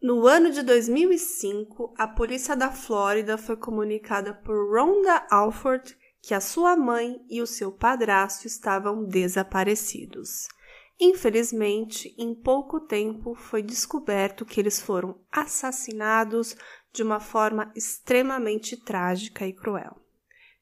No 0.00 0.28
ano 0.28 0.52
de 0.52 0.62
2005, 0.62 1.92
a 1.98 2.06
polícia 2.06 2.54
da 2.54 2.70
Flórida 2.70 3.36
foi 3.36 3.56
comunicada 3.56 4.32
por 4.32 4.72
Rhonda 4.72 5.26
Alford 5.28 5.96
que 6.22 6.34
a 6.34 6.40
sua 6.40 6.76
mãe 6.76 7.20
e 7.28 7.42
o 7.42 7.46
seu 7.46 7.72
padrasto 7.72 8.46
estavam 8.46 9.04
desaparecidos. 9.04 10.46
Infelizmente, 11.00 12.14
em 12.16 12.32
pouco 12.32 12.78
tempo 12.78 13.34
foi 13.34 13.60
descoberto 13.60 14.44
que 14.44 14.60
eles 14.60 14.80
foram 14.80 15.18
assassinados 15.32 16.56
de 16.92 17.02
uma 17.02 17.18
forma 17.18 17.72
extremamente 17.74 18.76
trágica 18.76 19.46
e 19.46 19.52
cruel. 19.52 19.96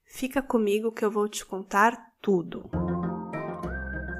Fica 0.06 0.40
comigo 0.40 0.92
que 0.92 1.04
eu 1.04 1.10
vou 1.10 1.28
te 1.28 1.44
contar 1.44 2.12
tudo. 2.22 2.70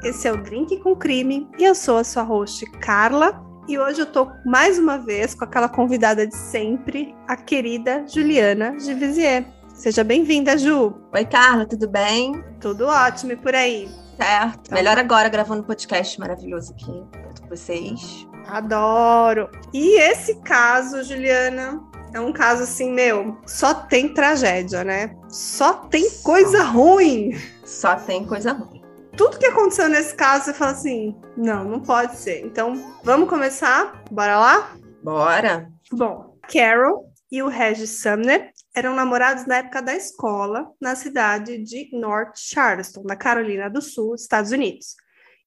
Esse 0.02 0.28
é 0.28 0.32
o 0.32 0.42
Drink 0.42 0.78
com 0.80 0.94
Crime 0.94 1.48
e 1.58 1.64
eu 1.64 1.74
sou 1.74 1.96
a 1.96 2.04
sua 2.04 2.22
host 2.22 2.64
Carla. 2.80 3.45
E 3.68 3.76
hoje 3.76 4.00
eu 4.00 4.06
tô 4.06 4.30
mais 4.44 4.78
uma 4.78 4.96
vez 4.96 5.34
com 5.34 5.44
aquela 5.44 5.68
convidada 5.68 6.24
de 6.24 6.36
sempre, 6.36 7.12
a 7.26 7.36
querida 7.36 8.04
Juliana 8.06 8.76
de 8.76 8.94
Vizier. 8.94 9.44
Seja 9.74 10.04
bem-vinda, 10.04 10.56
Ju. 10.56 10.94
Oi, 11.12 11.24
Carla, 11.24 11.66
tudo 11.66 11.88
bem? 11.88 12.44
Tudo 12.60 12.86
ótimo 12.86 13.32
e 13.32 13.36
por 13.36 13.56
aí. 13.56 13.88
Certo. 14.16 14.60
Então, 14.66 14.78
Melhor 14.78 14.96
agora 14.96 15.28
gravando 15.28 15.62
um 15.62 15.66
podcast 15.66 16.18
maravilhoso 16.20 16.74
aqui 16.74 17.02
com 17.40 17.48
vocês. 17.48 18.28
Adoro. 18.46 19.50
E 19.74 20.00
esse 20.00 20.36
caso, 20.42 21.02
Juliana, 21.02 21.82
é 22.14 22.20
um 22.20 22.32
caso 22.32 22.62
assim, 22.62 22.92
meu, 22.92 23.36
só 23.44 23.74
tem 23.74 24.14
tragédia, 24.14 24.84
né? 24.84 25.16
Só 25.28 25.72
tem 25.74 26.08
só. 26.08 26.22
coisa 26.22 26.62
ruim. 26.62 27.36
Só 27.64 27.96
tem 27.96 28.24
coisa 28.24 28.52
ruim. 28.52 28.85
Tudo 29.16 29.38
que 29.38 29.46
aconteceu 29.46 29.88
nesse 29.88 30.14
caso, 30.14 30.44
você 30.44 30.52
fala 30.52 30.72
assim: 30.72 31.16
não, 31.36 31.64
não 31.64 31.80
pode 31.80 32.16
ser. 32.16 32.44
Então, 32.44 32.94
vamos 33.02 33.28
começar? 33.28 34.04
Bora 34.10 34.38
lá? 34.38 34.76
Bora. 35.02 35.70
Bom, 35.90 36.36
Carol 36.52 37.10
e 37.32 37.42
o 37.42 37.48
Regis 37.48 38.02
Sumner 38.02 38.52
eram 38.74 38.94
namorados 38.94 39.46
na 39.46 39.56
época 39.56 39.80
da 39.80 39.94
escola, 39.94 40.70
na 40.78 40.94
cidade 40.94 41.56
de 41.58 41.88
North 41.92 42.34
Charleston, 42.36 43.02
na 43.04 43.16
Carolina 43.16 43.70
do 43.70 43.80
Sul, 43.80 44.14
Estados 44.14 44.52
Unidos. 44.52 44.96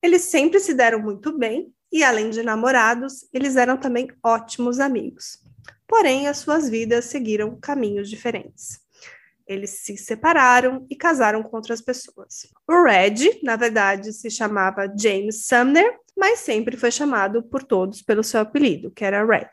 Eles 0.02 0.24
sempre 0.24 0.60
se 0.60 0.74
deram 0.74 1.00
muito 1.00 1.38
bem 1.38 1.72
e, 1.92 2.04
além 2.04 2.32
de 2.32 2.42
namorados, 2.42 3.28
eles 3.32 3.56
eram 3.56 3.78
também 3.78 4.08
ótimos 4.24 4.80
amigos. 4.80 5.40
Porém, 5.88 6.28
as 6.28 6.40
suas 6.40 6.70
vidas 6.70 7.06
seguiram 7.06 7.56
caminhos 7.60 8.10
diferentes. 8.10 8.80
Eles 9.50 9.72
se 9.82 9.98
separaram 9.98 10.86
e 10.92 10.96
casaram 10.96 11.42
com 11.42 11.58
outras 11.58 11.82
pessoas. 11.82 12.48
O 12.68 12.84
Red, 12.84 13.40
na 13.42 13.56
verdade, 13.56 14.14
se 14.14 14.30
chamava 14.30 14.88
James 14.96 15.48
Sumner, 15.48 15.98
mas 16.16 16.40
sempre 16.40 16.78
foi 16.78 16.92
chamado 16.92 17.42
por 17.42 17.64
todos 17.64 18.04
pelo 18.04 18.24
seu 18.24 18.42
apelido, 18.42 18.92
que 18.92 19.04
era 19.04 19.26
Red. 19.26 19.50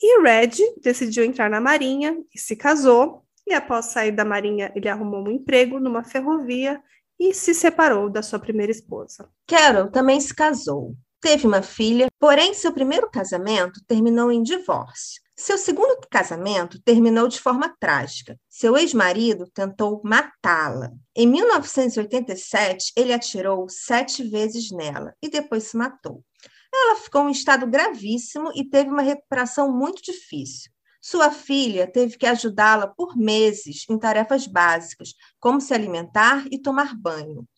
E 0.00 0.22
Red 0.22 0.80
decidiu 0.80 1.24
entrar 1.24 1.50
na 1.50 1.60
Marinha 1.60 2.16
e 2.32 2.38
se 2.38 2.54
casou. 2.54 3.24
E 3.44 3.52
após 3.52 3.86
sair 3.86 4.12
da 4.12 4.24
Marinha, 4.24 4.70
ele 4.76 4.88
arrumou 4.88 5.26
um 5.26 5.32
emprego 5.32 5.80
numa 5.80 6.04
ferrovia 6.04 6.80
e 7.18 7.34
se 7.34 7.52
separou 7.52 8.08
da 8.08 8.22
sua 8.22 8.38
primeira 8.38 8.70
esposa. 8.70 9.28
Carol 9.44 9.90
também 9.90 10.20
se 10.20 10.32
casou. 10.32 10.94
Teve 11.20 11.48
uma 11.48 11.62
filha, 11.62 12.06
porém 12.18 12.54
seu 12.54 12.72
primeiro 12.72 13.10
casamento 13.10 13.84
terminou 13.88 14.30
em 14.30 14.42
divórcio. 14.42 15.20
Seu 15.42 15.56
segundo 15.56 16.06
casamento 16.10 16.78
terminou 16.82 17.26
de 17.26 17.40
forma 17.40 17.74
trágica. 17.80 18.38
Seu 18.46 18.76
ex-marido 18.76 19.50
tentou 19.54 19.98
matá-la. 20.04 20.92
Em 21.16 21.26
1987, 21.26 22.92
ele 22.94 23.10
atirou 23.10 23.66
sete 23.66 24.22
vezes 24.22 24.70
nela 24.70 25.14
e 25.22 25.30
depois 25.30 25.64
se 25.64 25.78
matou. 25.78 26.22
Ela 26.70 26.96
ficou 26.96 27.26
em 27.26 27.32
estado 27.32 27.66
gravíssimo 27.66 28.52
e 28.54 28.68
teve 28.68 28.90
uma 28.90 29.00
recuperação 29.00 29.72
muito 29.72 30.02
difícil. 30.02 30.70
Sua 31.00 31.30
filha 31.30 31.90
teve 31.90 32.18
que 32.18 32.26
ajudá-la 32.26 32.88
por 32.88 33.16
meses 33.16 33.86
em 33.88 33.98
tarefas 33.98 34.46
básicas, 34.46 35.14
como 35.40 35.58
se 35.58 35.72
alimentar 35.72 36.44
e 36.50 36.58
tomar 36.58 36.94
banho. 36.94 37.48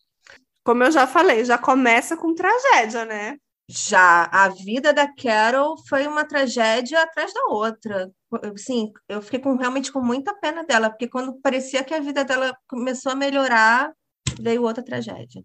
Como 0.63 0.85
eu 0.85 0.89
já 0.89 1.05
falei, 1.05 1.43
já 1.43 1.57
começa 1.57 2.15
com 2.15 2.33
tragédia, 2.33 3.03
né? 3.03 3.37
Já 3.69 4.25
a 4.25 4.49
vida 4.49 4.93
da 4.93 5.07
Carol 5.07 5.77
foi 5.87 6.05
uma 6.05 6.25
tragédia 6.25 7.01
atrás 7.01 7.33
da 7.33 7.45
outra. 7.45 8.11
Sim, 8.57 8.91
eu 9.07 9.21
fiquei 9.21 9.39
com, 9.39 9.55
realmente 9.55 9.91
com 9.91 10.01
muita 10.01 10.33
pena 10.35 10.63
dela, 10.63 10.89
porque 10.89 11.07
quando 11.07 11.39
parecia 11.41 11.83
que 11.83 11.93
a 11.93 11.99
vida 11.99 12.25
dela 12.25 12.55
começou 12.67 13.11
a 13.11 13.15
melhorar, 13.15 13.93
veio 14.39 14.63
outra 14.63 14.83
tragédia. 14.83 15.43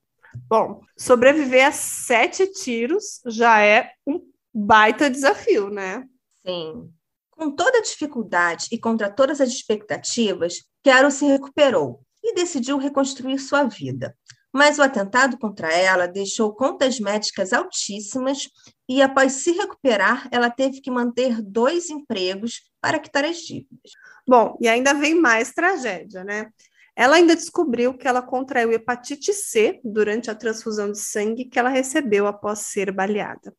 Bom, 0.49 0.81
sobreviver 0.97 1.67
a 1.67 1.73
sete 1.73 2.47
tiros 2.53 3.21
já 3.27 3.61
é 3.61 3.93
um 4.07 4.21
baita 4.53 5.11
desafio, 5.11 5.71
né? 5.71 6.05
Sim. 6.45 6.91
Com 7.31 7.55
toda 7.55 7.79
a 7.79 7.83
dificuldade 7.83 8.67
e 8.73 8.79
contra 8.79 9.09
todas 9.11 9.41
as 9.41 9.49
expectativas, 9.49 10.65
Carol 10.83 11.11
se 11.11 11.25
recuperou 11.25 12.01
e 12.23 12.35
decidiu 12.35 12.79
reconstruir 12.79 13.39
sua 13.39 13.65
vida. 13.65 14.17
Mas 14.53 14.79
o 14.79 14.83
atentado 14.83 15.39
contra 15.39 15.73
ela 15.73 16.07
deixou 16.07 16.55
contas 16.55 16.99
médicas 16.99 17.53
altíssimas 17.53 18.49
e, 18.89 19.03
após 19.03 19.33
se 19.33 19.53
recuperar, 19.53 20.29
ela 20.33 20.51
teve 20.51 20.81
que 20.81 20.91
manter 20.91 21.43
dois 21.43 21.91
empregos 21.91 22.63
para 22.81 22.99
quitar 22.99 23.25
as 23.25 23.39
dívidas. 23.39 23.93
Bom, 24.27 24.57
e 24.61 24.69
ainda 24.69 24.95
vem 24.95 25.15
mais 25.15 25.53
tragédia, 25.53 26.25
né? 26.25 26.49
Ela 26.97 27.17
ainda 27.17 27.37
descobriu 27.37 27.97
que 27.97 28.09
ela 28.09 28.21
contraiu 28.21 28.73
hepatite 28.73 29.33
C 29.33 29.81
durante 29.85 30.31
a 30.31 30.35
transfusão 30.35 30.91
de 30.91 30.99
sangue 30.99 31.45
que 31.45 31.59
ela 31.59 31.69
recebeu 31.69 32.27
após 32.27 32.61
ser 32.61 32.91
baleada. 32.91 33.55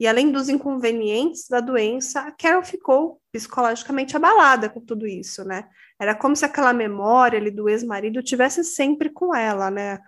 E 0.00 0.06
além 0.06 0.30
dos 0.30 0.48
inconvenientes 0.48 1.48
da 1.48 1.60
doença, 1.60 2.20
a 2.20 2.30
Carol 2.30 2.62
ficou 2.62 3.20
psicologicamente 3.32 4.16
abalada 4.16 4.70
com 4.70 4.80
tudo 4.80 5.06
isso, 5.06 5.44
né? 5.44 5.64
Era 6.00 6.14
como 6.14 6.36
se 6.36 6.44
aquela 6.44 6.72
memória 6.72 7.38
ali 7.38 7.50
do 7.50 7.68
ex-marido 7.68 8.22
tivesse 8.22 8.62
sempre 8.62 9.10
com 9.10 9.34
ela, 9.34 9.70
né? 9.70 9.98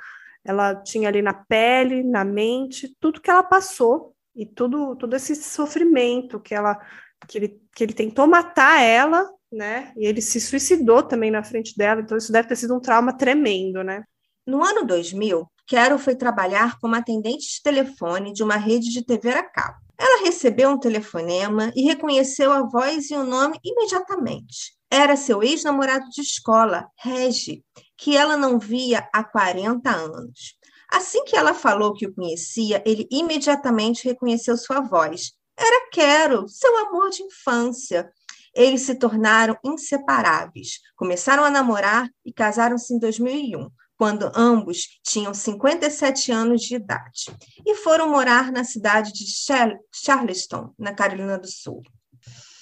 Ela 0.44 0.74
tinha 0.74 1.08
ali 1.08 1.22
na 1.22 1.34
pele, 1.34 2.02
na 2.02 2.24
mente, 2.24 2.96
tudo 3.00 3.20
que 3.20 3.30
ela 3.30 3.42
passou 3.42 4.14
e 4.34 4.46
tudo, 4.46 4.96
todo 4.96 5.14
esse 5.14 5.34
sofrimento 5.34 6.40
que 6.40 6.54
ela 6.54 6.78
que 7.28 7.36
ele, 7.36 7.60
que 7.74 7.84
ele 7.84 7.92
tentou 7.92 8.26
matar 8.26 8.80
ela 8.82 9.28
né? 9.52 9.92
E 9.96 10.06
ele 10.06 10.22
se 10.22 10.40
suicidou 10.40 11.02
também 11.02 11.30
na 11.30 11.42
frente 11.42 11.76
dela, 11.76 12.00
então 12.00 12.16
isso 12.16 12.32
deve 12.32 12.48
ter 12.48 12.56
sido 12.56 12.74
um 12.74 12.80
trauma 12.80 13.16
tremendo, 13.16 13.82
né? 13.82 14.04
No 14.46 14.64
ano 14.64 14.86
2000, 14.86 15.46
Carol 15.68 15.98
foi 15.98 16.14
trabalhar 16.14 16.78
como 16.78 16.94
atendente 16.94 17.46
de 17.56 17.62
telefone 17.62 18.32
de 18.32 18.42
uma 18.42 18.56
rede 18.56 18.90
de 18.90 19.04
TV 19.04 19.30
a 19.30 19.42
cabo. 19.42 19.78
Ela 19.98 20.24
recebeu 20.24 20.70
um 20.70 20.78
telefonema 20.78 21.70
e 21.74 21.82
reconheceu 21.82 22.52
a 22.52 22.62
voz 22.62 23.10
e 23.10 23.16
o 23.16 23.24
nome 23.24 23.58
imediatamente. 23.62 24.72
Era 24.90 25.16
seu 25.16 25.42
ex-namorado 25.42 26.10
de 26.10 26.20
escola, 26.20 26.88
Regi, 26.96 27.64
que 27.96 28.16
ela 28.16 28.36
não 28.36 28.58
via 28.58 29.08
há 29.12 29.22
40 29.22 29.88
anos. 29.88 30.56
Assim 30.90 31.24
que 31.24 31.36
ela 31.36 31.54
falou 31.54 31.94
que 31.94 32.06
o 32.06 32.14
conhecia, 32.14 32.82
ele 32.84 33.06
imediatamente 33.10 34.04
reconheceu 34.04 34.56
sua 34.56 34.80
voz. 34.80 35.32
Era 35.56 35.90
Carol, 35.92 36.48
seu 36.48 36.76
amor 36.78 37.10
de 37.10 37.22
infância, 37.22 38.10
eles 38.54 38.82
se 38.82 38.96
tornaram 38.96 39.56
inseparáveis. 39.64 40.80
Começaram 40.96 41.44
a 41.44 41.50
namorar 41.50 42.10
e 42.24 42.32
casaram-se 42.32 42.92
em 42.92 42.98
2001, 42.98 43.70
quando 43.96 44.32
ambos 44.34 44.98
tinham 45.04 45.32
57 45.32 46.32
anos 46.32 46.62
de 46.62 46.74
idade, 46.74 47.26
e 47.64 47.76
foram 47.76 48.08
morar 48.08 48.50
na 48.50 48.64
cidade 48.64 49.12
de 49.12 49.26
Charleston, 49.92 50.74
na 50.78 50.92
Carolina 50.92 51.38
do 51.38 51.46
Sul. 51.46 51.82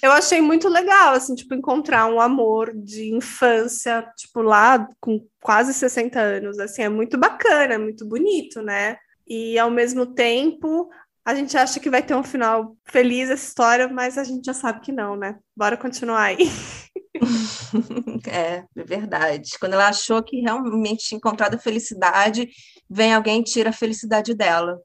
Eu 0.01 0.11
achei 0.11 0.39
muito 0.41 0.69
legal, 0.69 1.13
assim, 1.13 1.35
tipo, 1.35 1.53
encontrar 1.53 2.05
um 2.05 2.21
amor 2.21 2.71
de 2.73 3.13
infância, 3.13 4.01
tipo, 4.15 4.41
lá 4.41 4.87
com 4.99 5.25
quase 5.41 5.73
60 5.73 6.19
anos, 6.19 6.57
assim, 6.59 6.83
é 6.83 6.89
muito 6.89 7.17
bacana, 7.17 7.77
muito 7.77 8.05
bonito, 8.05 8.61
né? 8.61 8.97
E 9.27 9.59
ao 9.59 9.69
mesmo 9.69 10.05
tempo, 10.05 10.89
a 11.25 11.35
gente 11.35 11.57
acha 11.57 11.79
que 11.79 11.89
vai 11.89 12.01
ter 12.01 12.15
um 12.15 12.23
final 12.23 12.75
feliz 12.85 13.29
essa 13.29 13.47
história, 13.47 13.87
mas 13.87 14.17
a 14.17 14.23
gente 14.23 14.45
já 14.45 14.53
sabe 14.53 14.79
que 14.81 14.91
não, 14.91 15.15
né? 15.15 15.37
Bora 15.55 15.77
continuar 15.77 16.23
aí. 16.23 16.49
é, 18.27 18.63
é 18.75 18.83
verdade. 18.83 19.51
Quando 19.59 19.73
ela 19.73 19.89
achou 19.89 20.23
que 20.23 20.39
realmente 20.41 21.05
tinha 21.05 21.17
encontrado 21.17 21.55
a 21.55 21.59
felicidade, 21.59 22.49
vem 22.89 23.13
alguém 23.13 23.41
e 23.41 23.43
tira 23.43 23.69
a 23.69 23.73
felicidade 23.73 24.33
dela. 24.33 24.79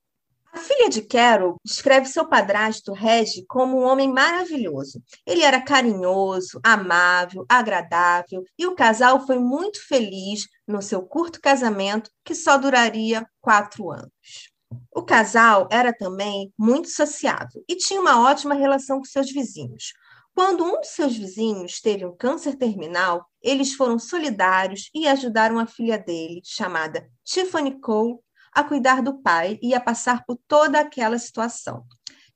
A 0.54 0.58
filha 0.58 0.88
de 0.88 1.02
Carol 1.02 1.56
descreve 1.64 2.06
seu 2.06 2.28
padrasto, 2.28 2.92
Regi, 2.92 3.44
como 3.48 3.76
um 3.76 3.82
homem 3.82 4.08
maravilhoso. 4.08 5.02
Ele 5.26 5.42
era 5.42 5.60
carinhoso, 5.60 6.60
amável, 6.62 7.44
agradável, 7.48 8.44
e 8.56 8.64
o 8.64 8.76
casal 8.76 9.26
foi 9.26 9.36
muito 9.36 9.84
feliz 9.84 10.46
no 10.64 10.80
seu 10.80 11.02
curto 11.02 11.40
casamento, 11.40 12.08
que 12.24 12.36
só 12.36 12.56
duraria 12.56 13.26
quatro 13.40 13.90
anos. 13.90 14.52
O 14.94 15.02
casal 15.02 15.66
era 15.72 15.92
também 15.92 16.52
muito 16.56 16.88
sociável 16.88 17.64
e 17.68 17.74
tinha 17.74 18.00
uma 18.00 18.22
ótima 18.22 18.54
relação 18.54 18.98
com 18.98 19.04
seus 19.04 19.32
vizinhos. 19.32 19.92
Quando 20.36 20.64
um 20.64 20.80
de 20.80 20.86
seus 20.86 21.16
vizinhos 21.16 21.80
teve 21.80 22.06
um 22.06 22.16
câncer 22.16 22.54
terminal, 22.54 23.26
eles 23.42 23.74
foram 23.74 23.98
solidários 23.98 24.88
e 24.94 25.08
ajudaram 25.08 25.58
a 25.58 25.66
filha 25.66 25.98
dele, 25.98 26.40
chamada 26.44 27.08
Tiffany 27.24 27.80
Cole, 27.80 28.18
a 28.54 28.62
cuidar 28.62 29.02
do 29.02 29.20
pai 29.20 29.58
e 29.60 29.74
a 29.74 29.80
passar 29.80 30.24
por 30.24 30.38
toda 30.46 30.80
aquela 30.80 31.18
situação. 31.18 31.84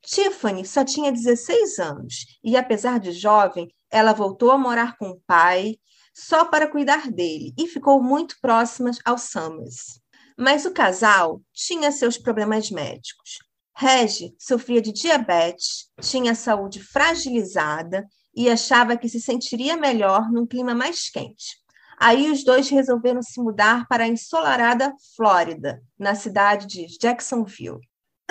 Tiffany 0.01 0.65
só 0.65 0.83
tinha 0.83 1.11
16 1.11 1.79
anos 1.79 2.25
e, 2.43 2.57
apesar 2.57 2.99
de 2.99 3.11
jovem, 3.11 3.73
ela 3.91 4.13
voltou 4.13 4.51
a 4.51 4.57
morar 4.57 4.97
com 4.97 5.09
o 5.09 5.19
pai 5.25 5.77
só 6.13 6.45
para 6.45 6.67
cuidar 6.67 7.09
dele 7.09 7.53
e 7.57 7.67
ficou 7.67 8.01
muito 8.01 8.35
próxima 8.41 8.91
ao 9.05 9.17
Summers. 9.17 9.99
Mas 10.37 10.65
o 10.65 10.71
casal 10.71 11.41
tinha 11.53 11.91
seus 11.91 12.17
problemas 12.17 12.69
médicos. 12.71 13.39
Regi 13.75 14.35
sofria 14.37 14.81
de 14.81 14.91
diabetes, 14.91 15.89
tinha 16.01 16.35
saúde 16.35 16.81
fragilizada 16.81 18.05
e 18.35 18.49
achava 18.49 18.97
que 18.97 19.07
se 19.07 19.21
sentiria 19.21 19.77
melhor 19.77 20.29
num 20.31 20.45
clima 20.45 20.75
mais 20.75 21.09
quente. 21.09 21.57
Aí 21.99 22.31
os 22.31 22.45
dois 22.45 22.69
resolveram 22.69 23.21
se 23.21 23.41
mudar 23.41 23.85
para 23.89 24.05
a 24.05 24.07
ensolarada 24.07 24.93
Flórida, 25.17 25.83
na 25.97 26.15
cidade 26.15 26.65
de 26.65 26.87
Jacksonville. 26.97 27.81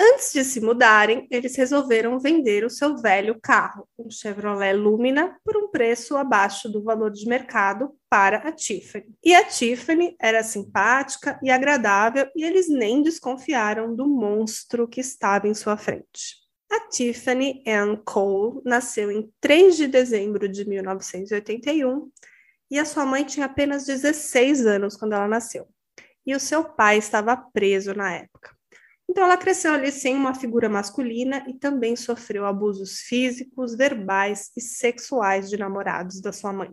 Antes 0.01 0.33
de 0.33 0.43
se 0.43 0.59
mudarem, 0.59 1.27
eles 1.29 1.55
resolveram 1.55 2.19
vender 2.19 2.63
o 2.63 2.69
seu 2.69 2.97
velho 2.97 3.37
carro, 3.39 3.87
um 3.97 4.09
Chevrolet 4.09 4.73
Lumina, 4.73 5.37
por 5.43 5.55
um 5.57 5.67
preço 5.67 6.15
abaixo 6.15 6.69
do 6.69 6.81
valor 6.81 7.11
de 7.11 7.27
mercado 7.27 7.91
para 8.09 8.37
a 8.37 8.51
Tiffany. 8.51 9.05
E 9.23 9.35
a 9.35 9.43
Tiffany 9.43 10.15
era 10.19 10.41
simpática 10.41 11.37
e 11.43 11.51
agradável 11.51 12.27
e 12.35 12.43
eles 12.43 12.69
nem 12.69 13.03
desconfiaram 13.03 13.93
do 13.93 14.07
monstro 14.07 14.87
que 14.87 15.01
estava 15.01 15.47
em 15.47 15.53
sua 15.53 15.77
frente. 15.77 16.39
A 16.71 16.87
Tiffany 16.87 17.61
Ann 17.67 17.97
Cole 17.97 18.61
nasceu 18.63 19.11
em 19.11 19.29
3 19.41 19.75
de 19.75 19.87
dezembro 19.87 20.47
de 20.47 20.67
1981 20.67 22.09
e 22.69 22.77
a 22.77 22.85
sua 22.85 23.05
mãe 23.05 23.23
tinha 23.23 23.45
apenas 23.45 23.85
16 23.85 24.65
anos 24.65 24.95
quando 24.95 25.13
ela 25.13 25.27
nasceu. 25.27 25.67
E 26.25 26.35
o 26.35 26.39
seu 26.39 26.63
pai 26.63 26.97
estava 26.97 27.35
preso 27.35 27.93
na 27.93 28.13
época. 28.13 28.55
Então, 29.09 29.23
ela 29.23 29.37
cresceu 29.37 29.73
ali 29.73 29.91
sem 29.91 30.15
uma 30.15 30.35
figura 30.35 30.69
masculina 30.69 31.43
e 31.47 31.53
também 31.53 31.95
sofreu 31.95 32.45
abusos 32.45 32.99
físicos, 32.99 33.75
verbais 33.75 34.51
e 34.55 34.61
sexuais 34.61 35.49
de 35.49 35.57
namorados 35.57 36.21
da 36.21 36.31
sua 36.31 36.53
mãe. 36.53 36.69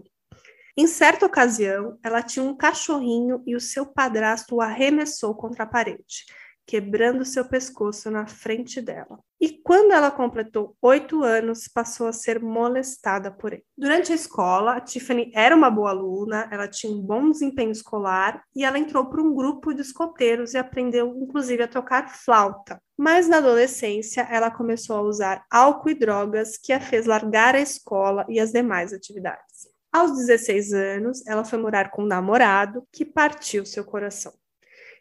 Em 0.77 0.87
certa 0.87 1.25
ocasião, 1.25 1.99
ela 2.03 2.23
tinha 2.23 2.45
um 2.45 2.55
cachorrinho 2.55 3.43
e 3.47 3.57
o 3.57 3.61
seu 3.61 3.87
padrasto 3.87 4.57
o 4.57 4.61
arremessou 4.61 5.35
contra 5.35 5.65
a 5.65 5.67
parede 5.67 6.27
quebrando 6.67 7.25
seu 7.25 7.45
pescoço 7.45 8.11
na 8.11 8.27
frente 8.27 8.81
dela. 8.81 9.19
E 9.41 9.51
quando 9.63 9.93
ela 9.93 10.11
completou 10.11 10.75
oito 10.83 11.23
anos, 11.23 11.69
passou 11.69 12.09
a 12.09 12.13
ser 12.13 12.43
molestada 12.43 13.31
por 13.31 13.53
ele. 13.53 13.63
Durante 13.77 14.11
a 14.11 14.15
escola, 14.15 14.73
a 14.73 14.81
Tiffany 14.81 15.31
era 15.35 15.55
uma 15.55 15.71
boa 15.71 15.91
aluna, 15.91 16.49
ela 16.51 16.67
tinha 16.67 16.93
um 16.93 17.01
bom 17.01 17.31
desempenho 17.31 17.71
escolar 17.71 18.43
e 18.55 18.65
ela 18.65 18.79
entrou 18.79 19.07
para 19.07 19.23
um 19.23 19.35
grupo 19.35 19.73
de 19.73 19.83
escoteiros 19.83 20.55
e 20.55 20.59
aprendeu, 20.59 21.15
inclusive, 21.17 21.63
a 21.63 21.69
tocar 21.69 22.09
flauta. 22.09 22.81
Mas 22.99 23.29
na 23.29 23.37
adolescência, 23.37 24.27
ela 24.31 24.51
começou 24.51 24.97
a 24.97 25.03
usar 25.03 25.45
álcool 25.51 25.91
e 25.91 25.95
drogas, 25.95 26.57
que 26.57 26.73
a 26.73 26.81
fez 26.81 27.07
largar 27.07 27.55
a 27.55 27.61
escola 27.61 28.25
e 28.29 28.41
as 28.41 28.53
demais 28.53 28.93
atividades. 28.93 29.69
Aos 29.93 30.17
16 30.17 30.73
anos, 30.73 31.27
ela 31.27 31.45
foi 31.45 31.59
morar 31.59 31.91
com 31.91 32.03
um 32.03 32.07
namorado 32.07 32.87
que 32.91 33.05
partiu 33.05 33.65
seu 33.65 33.85
coração 33.85 34.33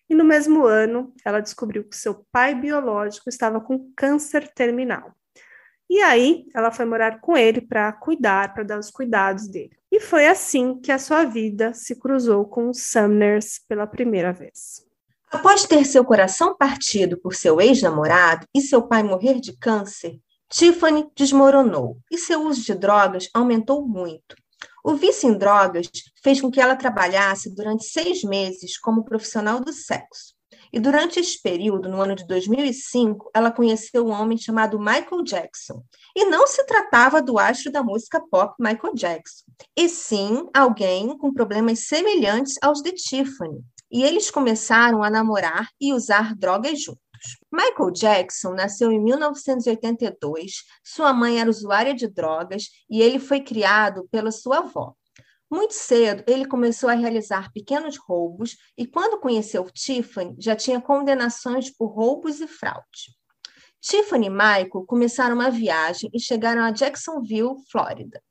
e 0.10 0.16
no 0.16 0.24
mesmo 0.24 0.66
ano 0.66 1.14
ela 1.24 1.40
descobriu 1.40 1.84
que 1.84 1.96
seu 1.96 2.26
pai 2.32 2.56
biológico 2.56 3.30
estava 3.30 3.60
com 3.60 3.92
câncer 3.96 4.48
terminal. 4.54 5.14
E 5.90 6.02
aí 6.02 6.46
ela 6.54 6.72
foi 6.72 6.86
morar 6.86 7.20
com 7.20 7.38
ele 7.38 7.62
para 7.62 7.92
cuidar, 7.94 8.54
para 8.54 8.64
dar 8.64 8.80
os 8.80 8.90
cuidados 8.90 9.48
dele. 9.48 9.78
E 9.92 10.00
foi 10.00 10.28
assim 10.28 10.80
que 10.80 10.92
a 10.92 11.00
sua 11.00 11.26
vida 11.26 11.74
se 11.74 11.96
cruzou 11.96 12.46
com 12.46 12.70
os 12.70 12.82
Sumners 12.92 13.60
pela 13.68 13.86
primeira 13.86 14.34
vez. 14.34 14.84
Após 15.32 15.66
ter 15.66 15.86
seu 15.86 16.04
coração 16.04 16.56
partido 16.56 17.18
por 17.18 17.36
seu 17.36 17.60
ex-namorado 17.62 18.48
e 18.54 18.62
seu 18.62 18.82
pai 18.82 19.04
morrer 19.04 19.40
de 19.40 19.58
câncer, 19.58 20.20
Tiffany 20.50 21.10
desmoronou 21.16 21.98
e 22.12 22.18
seu 22.18 22.44
uso 22.44 22.64
de 22.64 22.74
drogas 22.74 23.30
aumentou 23.34 23.86
muito. 23.86 24.36
O 24.88 24.94
vício 24.94 25.28
em 25.28 25.36
drogas 25.36 25.90
fez 26.22 26.40
com 26.40 26.52
que 26.52 26.62
ela 26.62 26.76
trabalhasse 26.76 27.50
durante 27.56 27.86
seis 27.86 28.22
meses 28.22 28.78
como 28.78 29.04
profissional 29.04 29.60
do 29.60 29.74
sexo. 29.74 30.36
E 30.72 30.80
durante 30.80 31.20
esse 31.20 31.42
período, 31.42 31.90
no 31.90 32.00
ano 32.00 32.14
de 32.14 32.24
2005, 32.28 33.32
ela 33.34 33.50
conheceu 33.50 34.06
um 34.06 34.12
homem 34.12 34.38
chamado 34.38 34.78
Michael 34.78 35.24
Jackson. 35.24 35.84
E 36.16 36.26
não 36.26 36.46
se 36.46 36.64
tratava 36.68 37.20
do 37.20 37.40
astro 37.40 37.72
da 37.72 37.82
música 37.82 38.22
pop 38.30 38.54
Michael 38.60 38.94
Jackson, 38.94 39.46
e 39.76 39.90
sim 39.90 40.48
alguém 40.54 41.18
com 41.18 41.34
problemas 41.34 41.88
semelhantes 41.88 42.54
aos 42.62 42.84
de 42.84 42.92
Tiffany. 42.92 43.64
E 43.92 44.04
eles 44.04 44.30
começaram 44.30 45.02
a 45.02 45.10
namorar 45.10 45.68
e 45.82 45.94
usar 45.94 46.36
drogas 46.36 46.80
juntos. 46.80 47.05
Michael 47.52 47.92
Jackson 47.92 48.54
nasceu 48.54 48.92
em 48.92 49.00
1982, 49.02 50.64
sua 50.84 51.14
mãe 51.14 51.40
era 51.40 51.50
usuária 51.50 51.94
de 51.94 52.08
drogas 52.08 52.70
e 52.90 53.02
ele 53.02 53.20
foi 53.20 53.42
criado 53.42 54.08
pela 54.12 54.32
sua 54.32 54.60
avó. 54.60 54.94
Muito 55.50 55.74
cedo, 55.74 56.24
ele 56.28 56.46
começou 56.46 56.90
a 56.90 56.94
realizar 56.94 57.52
pequenos 57.54 57.98
roubos 57.98 58.58
e, 58.78 58.86
quando 58.86 59.20
conheceu 59.20 59.70
Tiffany, 59.72 60.36
já 60.40 60.56
tinha 60.56 60.82
condenações 60.82 61.70
por 61.70 61.88
roubos 61.88 62.42
e 62.42 62.48
fraude. 62.48 63.16
Tiffany 63.80 64.26
e 64.26 64.30
Michael 64.30 64.86
começaram 64.88 65.36
uma 65.36 65.52
viagem 65.52 66.10
e 66.12 66.20
chegaram 66.20 66.64
a 66.64 66.72
Jacksonville, 66.72 67.56
Flórida. 67.72 68.22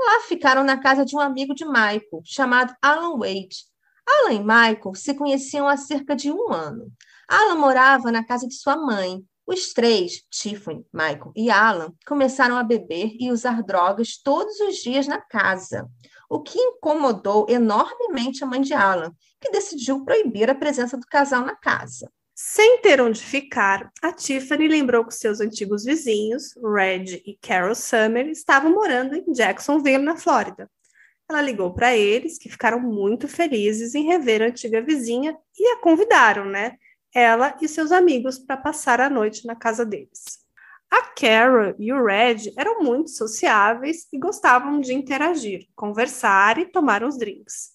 Lá 0.00 0.20
ficaram 0.26 0.64
na 0.64 0.78
casa 0.78 1.04
de 1.04 1.14
um 1.14 1.20
amigo 1.20 1.54
de 1.54 1.66
Michael, 1.66 2.22
chamado 2.24 2.74
Alan 2.80 3.18
Wade. 3.18 3.66
Alan 4.08 4.32
e 4.32 4.38
Michael 4.40 4.94
se 4.94 5.14
conheciam 5.14 5.68
há 5.68 5.76
cerca 5.76 6.16
de 6.16 6.32
um 6.32 6.50
ano. 6.50 6.90
Alan 7.32 7.54
morava 7.54 8.12
na 8.12 8.22
casa 8.22 8.46
de 8.46 8.52
sua 8.52 8.76
mãe. 8.76 9.24
Os 9.46 9.72
três, 9.72 10.22
Tiffany, 10.30 10.84
Michael 10.92 11.32
e 11.34 11.50
Alan, 11.50 11.90
começaram 12.06 12.58
a 12.58 12.62
beber 12.62 13.16
e 13.18 13.32
usar 13.32 13.62
drogas 13.62 14.18
todos 14.22 14.60
os 14.60 14.76
dias 14.76 15.06
na 15.06 15.18
casa, 15.18 15.88
o 16.28 16.42
que 16.42 16.58
incomodou 16.58 17.46
enormemente 17.48 18.44
a 18.44 18.46
mãe 18.46 18.60
de 18.60 18.74
Alan, 18.74 19.14
que 19.40 19.50
decidiu 19.50 20.04
proibir 20.04 20.50
a 20.50 20.54
presença 20.54 20.98
do 20.98 21.06
casal 21.06 21.42
na 21.42 21.56
casa. 21.56 22.12
Sem 22.34 22.82
ter 22.82 23.00
onde 23.00 23.22
ficar, 23.22 23.90
a 24.02 24.12
Tiffany 24.12 24.68
lembrou 24.68 25.02
que 25.02 25.14
seus 25.14 25.40
antigos 25.40 25.84
vizinhos, 25.84 26.54
Red 26.62 27.22
e 27.24 27.38
Carol 27.40 27.74
Summer, 27.74 28.28
estavam 28.28 28.72
morando 28.72 29.14
em 29.14 29.32
Jacksonville, 29.32 30.04
na 30.04 30.18
Flórida. 30.18 30.70
Ela 31.30 31.40
ligou 31.40 31.72
para 31.72 31.96
eles, 31.96 32.36
que 32.36 32.50
ficaram 32.50 32.78
muito 32.78 33.26
felizes 33.26 33.94
em 33.94 34.04
rever 34.04 34.42
a 34.42 34.46
antiga 34.48 34.82
vizinha 34.82 35.34
e 35.58 35.66
a 35.68 35.78
convidaram, 35.78 36.44
né? 36.44 36.76
Ela 37.14 37.56
e 37.60 37.68
seus 37.68 37.92
amigos 37.92 38.38
para 38.38 38.56
passar 38.56 39.00
a 39.00 39.10
noite 39.10 39.46
na 39.46 39.54
casa 39.54 39.84
deles. 39.84 40.42
A 40.90 41.02
Carol 41.18 41.74
e 41.78 41.92
o 41.92 42.04
Red 42.04 42.52
eram 42.56 42.80
muito 42.80 43.10
sociáveis 43.10 44.06
e 44.12 44.18
gostavam 44.18 44.80
de 44.80 44.92
interagir, 44.92 45.66
conversar 45.74 46.58
e 46.58 46.66
tomar 46.66 47.02
uns 47.02 47.16
drinks. 47.16 47.70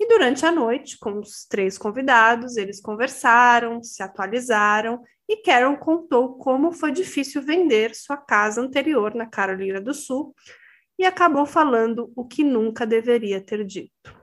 E 0.00 0.08
durante 0.08 0.44
a 0.44 0.50
noite, 0.50 0.98
com 0.98 1.18
os 1.18 1.44
três 1.44 1.76
convidados, 1.76 2.56
eles 2.56 2.80
conversaram, 2.80 3.82
se 3.82 4.02
atualizaram 4.02 5.02
e 5.28 5.36
Carol 5.42 5.76
contou 5.76 6.38
como 6.38 6.72
foi 6.72 6.92
difícil 6.92 7.42
vender 7.42 7.94
sua 7.94 8.16
casa 8.16 8.60
anterior 8.60 9.14
na 9.14 9.26
Carolina 9.26 9.80
do 9.80 9.94
Sul 9.94 10.34
e 10.98 11.04
acabou 11.04 11.46
falando 11.46 12.12
o 12.16 12.26
que 12.26 12.42
nunca 12.42 12.86
deveria 12.86 13.40
ter 13.40 13.64
dito. 13.64 14.16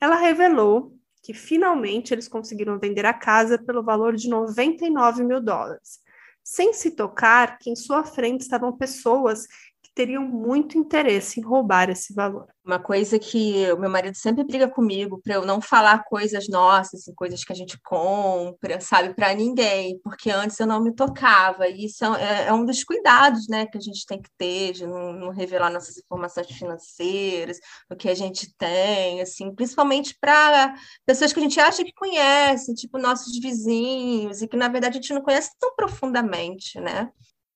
Ela 0.00 0.16
revelou 0.16 0.96
que 1.22 1.32
finalmente 1.32 2.12
eles 2.12 2.28
conseguiram 2.28 2.78
vender 2.78 3.06
a 3.06 3.14
casa 3.14 3.56
pelo 3.56 3.82
valor 3.82 4.16
de 4.16 4.28
99 4.28 5.22
mil 5.22 5.40
dólares, 5.40 6.00
sem 6.42 6.72
se 6.72 6.90
tocar 6.90 7.58
que 7.58 7.70
em 7.70 7.76
sua 7.76 8.04
frente 8.04 8.40
estavam 8.40 8.76
pessoas 8.76 9.46
teriam 9.94 10.22
muito 10.22 10.78
interesse 10.78 11.38
em 11.40 11.42
roubar 11.42 11.90
esse 11.90 12.14
valor. 12.14 12.46
Uma 12.64 12.78
coisa 12.78 13.18
que 13.18 13.70
o 13.72 13.78
meu 13.78 13.90
marido 13.90 14.14
sempre 14.16 14.44
briga 14.44 14.68
comigo 14.68 15.20
para 15.22 15.34
eu 15.34 15.44
não 15.44 15.60
falar 15.60 16.04
coisas 16.04 16.48
nossas, 16.48 17.00
assim, 17.00 17.14
coisas 17.14 17.44
que 17.44 17.52
a 17.52 17.56
gente 17.56 17.78
compra, 17.82 18.80
sabe, 18.80 19.14
para 19.14 19.34
ninguém, 19.34 19.98
porque 20.02 20.30
antes 20.30 20.58
eu 20.58 20.66
não 20.66 20.82
me 20.82 20.94
tocava. 20.94 21.68
E 21.68 21.86
isso 21.86 22.04
é, 22.04 22.46
é, 22.46 22.52
um 22.52 22.64
dos 22.64 22.84
cuidados, 22.84 23.48
né, 23.48 23.66
que 23.66 23.76
a 23.76 23.80
gente 23.80 24.06
tem 24.06 24.20
que 24.22 24.30
ter 24.38 24.72
de 24.72 24.86
não, 24.86 25.12
não 25.12 25.30
revelar 25.30 25.70
nossas 25.70 25.98
informações 25.98 26.46
financeiras, 26.46 27.58
o 27.90 27.96
que 27.96 28.08
a 28.08 28.14
gente 28.14 28.54
tem, 28.56 29.20
assim, 29.20 29.54
principalmente 29.54 30.16
para 30.20 30.74
pessoas 31.04 31.32
que 31.32 31.40
a 31.40 31.42
gente 31.42 31.60
acha 31.60 31.84
que 31.84 31.92
conhece, 31.92 32.74
tipo 32.74 32.98
nossos 32.98 33.38
vizinhos, 33.40 34.40
e 34.40 34.48
que 34.48 34.56
na 34.56 34.68
verdade 34.68 34.98
a 34.98 35.00
gente 35.00 35.14
não 35.14 35.22
conhece 35.22 35.50
tão 35.58 35.74
profundamente, 35.74 36.80
né? 36.80 37.10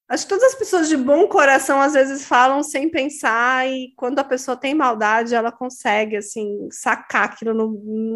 Acho 0.08 0.25
que 0.25 0.28
todas 0.28 0.52
as 0.52 0.54
pessoas 0.54 0.88
de 0.88 0.96
bom 0.96 1.26
coração 1.26 1.80
às 1.80 1.94
vezes 1.94 2.25
falam 2.26 2.62
sem 2.62 2.88
pensar, 2.88 3.68
e 3.68 3.92
quando 3.96 4.20
a 4.20 4.25
pessoa 4.25 4.56
tem 4.56 4.75
maldade, 4.75 5.34
ela 5.34 5.50
consegue, 5.50 6.16
assim, 6.16 6.68
sacar 6.70 7.25
aquilo 7.25 7.52
no, 7.52 7.72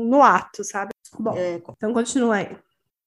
no 0.07 0.23
ato, 0.23 0.63
sabe? 0.63 0.91
Bom, 1.19 1.37
é. 1.37 1.57
então 1.57 1.93
continua 1.93 2.37
aí. 2.37 2.57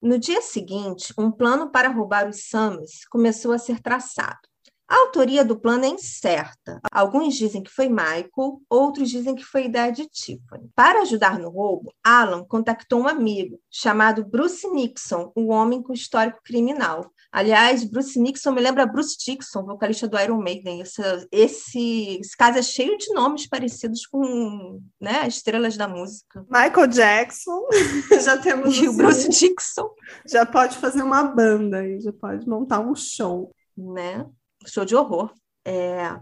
No 0.02 0.18
dia 0.18 0.42
seguinte, 0.42 1.14
um 1.16 1.30
plano 1.30 1.70
para 1.70 1.88
roubar 1.88 2.28
os 2.28 2.48
Summers 2.50 3.06
começou 3.08 3.52
a 3.52 3.58
ser 3.58 3.80
traçado. 3.80 4.40
A 4.86 4.96
autoria 4.96 5.44
do 5.44 5.58
plano 5.58 5.84
é 5.84 5.88
incerta. 5.88 6.78
Alguns 6.92 7.34
dizem 7.34 7.62
que 7.62 7.70
foi 7.70 7.88
Michael, 7.88 8.60
outros 8.68 9.08
dizem 9.08 9.34
que 9.34 9.44
foi 9.44 9.64
ideia 9.64 9.90
de 9.90 10.06
Tiffany. 10.06 10.70
Para 10.74 11.02
ajudar 11.02 11.38
no 11.38 11.48
roubo, 11.48 11.92
Alan 12.04 12.44
contactou 12.44 13.00
um 13.00 13.08
amigo 13.08 13.58
chamado 13.70 14.24
Bruce 14.24 14.68
Nixon, 14.68 15.32
um 15.34 15.50
homem 15.50 15.82
com 15.82 15.92
histórico 15.92 16.40
criminal. 16.44 17.10
Aliás, 17.32 17.82
Bruce 17.82 18.18
Nixon 18.20 18.52
me 18.52 18.60
lembra 18.60 18.86
Bruce 18.86 19.16
Dixon, 19.18 19.64
vocalista 19.64 20.06
do 20.06 20.18
Iron 20.20 20.40
Maiden. 20.40 20.80
Esse, 20.80 21.02
esse, 21.32 22.18
esse 22.20 22.36
caso 22.36 22.58
é 22.58 22.62
cheio 22.62 22.96
de 22.98 23.12
nomes 23.12 23.48
parecidos 23.48 24.06
com 24.06 24.80
né, 25.00 25.26
estrelas 25.26 25.76
da 25.76 25.88
música. 25.88 26.44
Michael 26.48 26.86
Jackson, 26.88 27.66
já 28.22 28.36
temos. 28.36 28.76
E 28.76 28.86
o 28.86 28.92
Bruce 28.92 29.28
Dixon. 29.28 29.88
Já 30.30 30.44
pode 30.44 30.76
fazer 30.76 31.02
uma 31.02 31.24
banda 31.24 31.78
aí, 31.78 32.00
já 32.00 32.12
pode 32.12 32.46
montar 32.46 32.80
um 32.80 32.94
show. 32.94 33.50
Né? 33.76 34.24
Show 34.70 34.84
de 34.84 34.94
horror. 34.94 35.32
É... 35.64 36.18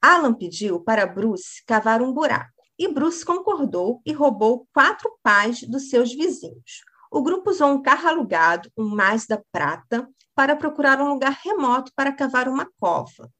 Alan 0.00 0.34
pediu 0.34 0.80
para 0.80 1.06
Bruce 1.06 1.62
cavar 1.66 2.02
um 2.02 2.12
buraco 2.12 2.50
e 2.78 2.88
Bruce 2.88 3.24
concordou 3.24 4.00
e 4.04 4.12
roubou 4.12 4.66
quatro 4.72 5.10
pás 5.22 5.62
dos 5.62 5.88
seus 5.88 6.12
vizinhos. 6.12 6.82
O 7.10 7.22
grupo 7.22 7.50
usou 7.50 7.68
um 7.68 7.82
carro 7.82 8.08
alugado, 8.08 8.70
um 8.76 8.88
Mazda 8.88 9.44
prata, 9.52 10.08
para 10.34 10.56
procurar 10.56 11.00
um 11.00 11.10
lugar 11.10 11.38
remoto 11.44 11.92
para 11.94 12.12
cavar 12.12 12.48
uma 12.48 12.66
cova. 12.80 13.30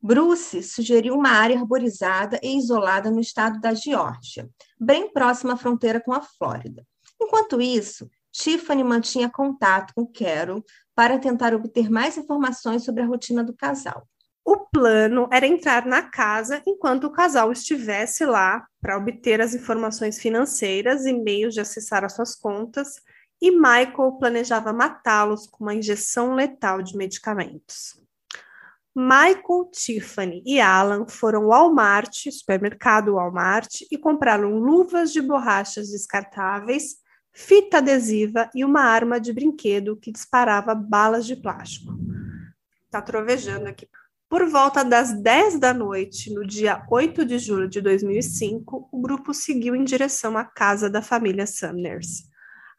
Bruce 0.00 0.62
sugeriu 0.62 1.14
uma 1.14 1.30
área 1.30 1.58
arborizada 1.58 2.38
e 2.42 2.56
isolada 2.58 3.10
no 3.10 3.20
estado 3.20 3.58
da 3.60 3.74
Geórgia, 3.74 4.48
bem 4.78 5.12
próxima 5.12 5.54
à 5.54 5.56
fronteira 5.56 6.00
com 6.00 6.12
a 6.12 6.20
Flórida. 6.20 6.86
Enquanto 7.20 7.60
isso, 7.60 8.08
Tiffany 8.36 8.84
mantinha 8.84 9.30
contato 9.30 9.94
com 9.94 10.06
Carol 10.06 10.62
para 10.94 11.18
tentar 11.18 11.54
obter 11.54 11.90
mais 11.90 12.18
informações 12.18 12.84
sobre 12.84 13.02
a 13.02 13.06
rotina 13.06 13.42
do 13.42 13.54
casal. 13.54 14.06
O 14.44 14.58
plano 14.70 15.26
era 15.32 15.46
entrar 15.46 15.86
na 15.86 16.02
casa 16.02 16.62
enquanto 16.66 17.04
o 17.04 17.12
casal 17.12 17.50
estivesse 17.50 18.24
lá 18.24 18.64
para 18.80 18.96
obter 18.96 19.40
as 19.40 19.54
informações 19.54 20.20
financeiras 20.20 21.06
e 21.06 21.12
meios 21.12 21.54
de 21.54 21.60
acessar 21.60 22.04
as 22.04 22.14
suas 22.14 22.36
contas, 22.36 23.00
e 23.40 23.50
Michael 23.50 24.16
planejava 24.18 24.72
matá-los 24.72 25.46
com 25.46 25.64
uma 25.64 25.74
injeção 25.74 26.34
letal 26.34 26.80
de 26.82 26.96
medicamentos. 26.96 28.00
Michael, 28.94 29.70
Tiffany 29.72 30.42
e 30.46 30.60
Alan 30.60 31.06
foram 31.06 31.52
ao 31.52 31.68
Walmart, 31.68 32.30
supermercado 32.30 33.14
Walmart, 33.14 33.82
e 33.90 33.98
compraram 33.98 34.58
luvas 34.58 35.12
de 35.12 35.20
borrachas 35.20 35.88
descartáveis, 35.88 36.96
fita 37.36 37.78
adesiva 37.78 38.50
e 38.54 38.64
uma 38.64 38.80
arma 38.80 39.20
de 39.20 39.30
brinquedo 39.30 39.94
que 39.94 40.10
disparava 40.10 40.74
balas 40.74 41.26
de 41.26 41.36
plástico. 41.36 41.92
Tá 42.90 43.02
trovejando 43.02 43.66
aqui. 43.66 43.86
Por 44.26 44.48
volta 44.48 44.82
das 44.82 45.12
10 45.12 45.60
da 45.60 45.74
noite, 45.74 46.32
no 46.32 46.46
dia 46.46 46.82
8 46.90 47.26
de 47.26 47.38
julho 47.38 47.68
de 47.68 47.82
2005, 47.82 48.88
o 48.90 49.00
grupo 49.00 49.34
seguiu 49.34 49.76
em 49.76 49.84
direção 49.84 50.36
à 50.36 50.44
casa 50.44 50.88
da 50.88 51.02
família 51.02 51.46
Sumners. 51.46 52.24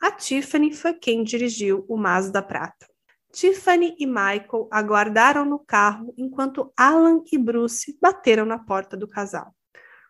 A 0.01 0.11
Tiffany 0.11 0.73
foi 0.73 0.95
quem 0.95 1.23
dirigiu 1.23 1.85
o 1.87 1.95
Mazda 1.95 2.41
Prata. 2.41 2.87
Tiffany 3.31 3.95
e 3.99 4.07
Michael 4.07 4.67
aguardaram 4.71 5.45
no 5.45 5.59
carro 5.59 6.13
enquanto 6.17 6.73
Alan 6.75 7.21
e 7.31 7.37
Bruce 7.37 7.95
bateram 8.01 8.45
na 8.45 8.57
porta 8.57 8.97
do 8.97 9.07
casal. 9.07 9.53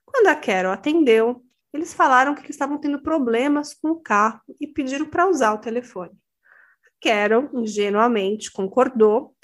Quando 0.06 0.28
a 0.28 0.36
Carol 0.36 0.72
atendeu, 0.72 1.44
eles 1.78 1.94
falaram 1.94 2.34
que 2.34 2.50
estavam 2.50 2.80
tendo 2.80 3.02
problemas 3.02 3.74
com 3.76 3.92
o 3.92 4.02
carro 4.02 4.42
e 4.60 4.66
pediram 4.68 5.06
para 5.06 5.28
usar 5.30 5.54
o 5.54 5.60
telefone. 5.60 6.12
Carol, 7.00 7.50
ingenuamente, 7.54 8.52
concordou 8.52 9.36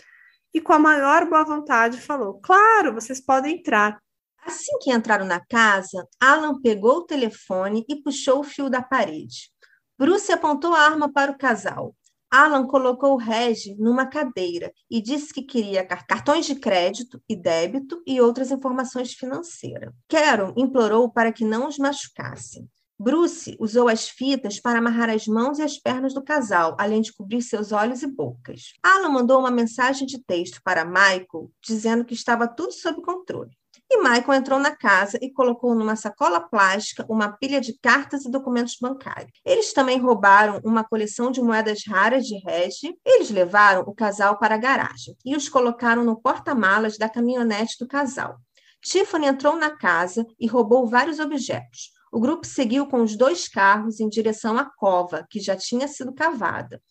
e, 0.52 0.60
com 0.60 0.74
a 0.74 0.80
maior 0.80 1.30
boa 1.30 1.44
vontade, 1.44 2.02
falou: 2.02 2.40
Claro, 2.42 2.94
vocês 2.94 3.22
podem 3.22 3.58
entrar. 3.60 4.02
Assim 4.44 4.78
que 4.80 4.92
entraram 4.92 5.26
na 5.26 5.40
casa, 5.46 6.06
Alan 6.20 6.60
pegou 6.60 6.98
o 6.98 7.06
telefone 7.06 7.86
e 7.88 8.02
puxou 8.02 8.40
o 8.40 8.44
fio 8.44 8.70
da 8.70 8.82
parede. 8.82 9.52
Bruce 9.98 10.32
apontou 10.32 10.74
a 10.74 10.82
arma 10.82 11.14
para 11.14 11.32
o 11.32 11.38
casal. 11.38 11.96
Alan 12.34 12.66
colocou 12.66 13.14
o 13.14 13.18
Reg 13.18 13.76
numa 13.78 14.08
cadeira 14.08 14.74
e 14.90 15.00
disse 15.00 15.32
que 15.32 15.44
queria 15.44 15.86
cartões 15.86 16.48
de 16.48 16.56
crédito 16.56 17.22
e 17.30 17.36
débito 17.36 18.02
e 18.08 18.20
outras 18.20 18.50
informações 18.50 19.14
financeiras. 19.14 19.94
Carol 20.10 20.52
implorou 20.58 21.12
para 21.12 21.32
que 21.32 21.46
não 21.46 21.68
os 21.68 21.78
machucassem. 21.78 22.68
Bruce 23.00 23.56
usou 23.60 23.88
as 23.88 24.10
fitas 24.10 24.60
para 24.60 24.80
amarrar 24.80 25.12
as 25.12 25.28
mãos 25.28 25.60
e 25.60 25.62
as 25.62 25.78
pernas 25.78 26.12
do 26.12 26.24
casal, 26.24 26.76
além 26.80 27.02
de 27.02 27.14
cobrir 27.14 27.44
seus 27.44 27.72
olhos 27.72 28.02
e 28.02 28.08
bocas. 28.08 28.74
Alan 28.82 29.10
mandou 29.10 29.40
uma 29.40 29.52
mensagem 29.52 30.08
de 30.08 30.18
texto 30.18 30.60
para 30.64 30.84
Michael 30.84 31.52
dizendo 31.64 32.04
que 32.04 32.16
estava 32.16 32.48
tudo 32.48 32.72
sob 32.72 33.00
controle. 33.04 33.52
E 33.96 33.98
Michael 33.98 34.34
entrou 34.34 34.60
na 34.60 34.76
casa 34.76 35.20
e 35.22 35.32
colocou 35.32 35.76
numa 35.76 35.96
sacola 35.96 36.42
plástica 36.42 37.06
uma 37.08 37.32
pilha 37.32 37.62
de 37.62 37.78
cartas 37.78 38.26
e 38.26 38.32
documentos 38.32 38.76
bancários. 38.82 39.32
Eles 39.46 39.72
também 39.72 40.00
roubaram 40.00 40.60
uma 40.64 40.84
coleção 40.84 41.30
de 41.30 41.40
moedas 41.40 41.84
raras 41.88 42.26
de 42.26 42.40
regi. 42.40 42.98
Eles 43.06 43.30
levaram 43.30 43.84
o 43.84 43.94
casal 43.94 44.40
para 44.40 44.56
a 44.56 44.58
garagem 44.58 45.16
e 45.24 45.36
os 45.36 45.48
colocaram 45.48 46.04
no 46.04 46.20
porta-malas 46.20 46.98
da 46.98 47.08
caminhonete 47.08 47.78
do 47.80 47.88
casal. 47.88 48.40
Tiffany 48.82 49.28
entrou 49.28 49.56
na 49.56 49.78
casa 49.78 50.26
e 50.40 50.48
roubou 50.48 50.88
vários 50.88 51.20
objetos. 51.20 51.92
O 52.12 52.20
grupo 52.20 52.48
seguiu 52.48 52.88
com 52.88 53.04
os 53.04 53.16
dois 53.16 53.48
carros 53.48 54.00
em 54.00 54.10
direção 54.10 54.58
à 54.58 54.66
cova, 54.66 55.24
que 55.30 55.40
já 55.40 55.56
tinha 55.56 55.88
sido 55.88 56.16
cavada, 56.16 56.82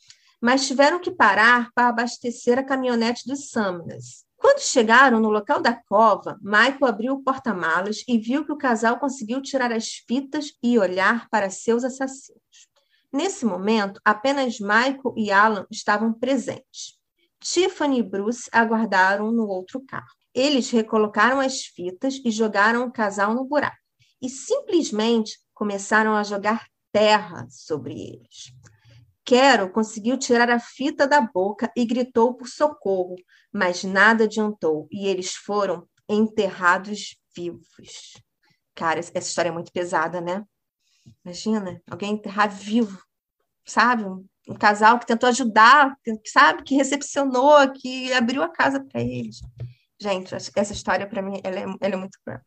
mas 0.40 0.68
tiveram 0.68 1.00
que 1.00 1.11
parar 1.11 1.68
para 1.75 1.88
abastecer 1.88 2.61
a 2.61 2.62
caminhonete 2.62 3.26
dos 3.26 3.50
Sumners. 3.50 4.25
Quando 4.42 4.58
chegaram 4.58 5.20
no 5.20 5.30
local 5.30 5.62
da 5.62 5.72
cova, 5.72 6.37
Michael 6.42 6.87
abriu 6.87 7.14
o 7.14 7.22
porta-malas 7.22 8.02
e 8.08 8.18
viu 8.18 8.44
que 8.44 8.50
o 8.50 8.58
casal 8.58 8.99
conseguiu 8.99 9.40
tirar 9.40 9.70
as 9.70 10.02
fitas 10.04 10.52
e 10.61 10.76
olhar 10.76 11.28
para 11.30 11.49
seus 11.49 11.84
assassinos. 11.84 12.68
Nesse 13.12 13.44
momento, 13.44 14.00
apenas 14.04 14.58
Michael 14.58 15.14
e 15.16 15.30
Alan 15.30 15.64
estavam 15.70 16.12
presentes. 16.12 16.99
Tiffany 17.38 18.00
e 18.00 18.02
Bruce 18.02 18.50
aguardaram 18.52 19.30
no 19.30 19.46
outro 19.46 19.80
carro. 19.87 20.11
Eles 20.34 20.68
recolocaram 20.72 21.38
as 21.38 21.61
fitas 21.61 22.20
e 22.25 22.32
jogaram 22.32 22.84
o 22.84 22.92
casal 22.92 23.34
no 23.34 23.44
buraco. 23.44 23.76
E 24.20 24.28
simplesmente 24.28 25.38
começaram 25.54 26.16
a 26.16 26.25
jogar 26.25 26.66
terra 26.90 27.46
sobre 27.49 27.92
eles. 27.92 28.52
Quero 29.24 29.70
conseguiu 29.70 30.18
tirar 30.18 30.50
a 30.50 30.58
fita 30.58 31.06
da 31.06 31.20
boca 31.20 31.70
e 31.76 31.84
gritou 31.84 32.34
por 32.34 32.48
socorro, 32.48 33.14
mas 33.52 33.84
nada 33.84 34.24
adiantou 34.24 34.88
e 34.90 35.06
eles 35.06 35.34
foram 35.34 35.88
enterrados 36.08 37.16
vivos. 37.34 38.14
Cara, 38.74 38.98
essa 38.98 39.18
história 39.18 39.50
é 39.50 39.52
muito 39.52 39.72
pesada, 39.72 40.20
né? 40.20 40.44
Imagina, 41.24 41.80
alguém 41.90 42.14
enterrar 42.14 42.50
vivo, 42.50 43.00
sabe? 43.64 44.04
Um, 44.04 44.26
casal 44.58 44.98
que 44.98 45.06
tentou 45.06 45.28
ajudar, 45.28 45.96
sabe? 46.26 46.64
Que 46.64 46.74
recepcionou, 46.74 47.72
que 47.72 48.12
abriu 48.12 48.42
a 48.42 48.48
casa 48.48 48.84
para 48.84 49.00
eles. 49.00 49.40
Gente, 50.00 50.34
essa 50.34 50.72
história 50.72 51.06
para 51.06 51.22
mim 51.22 51.40
ela 51.44 51.60
é, 51.60 51.62
ela 51.62 51.94
é 51.94 51.96
muito 51.96 52.18
cruel. 52.24 52.40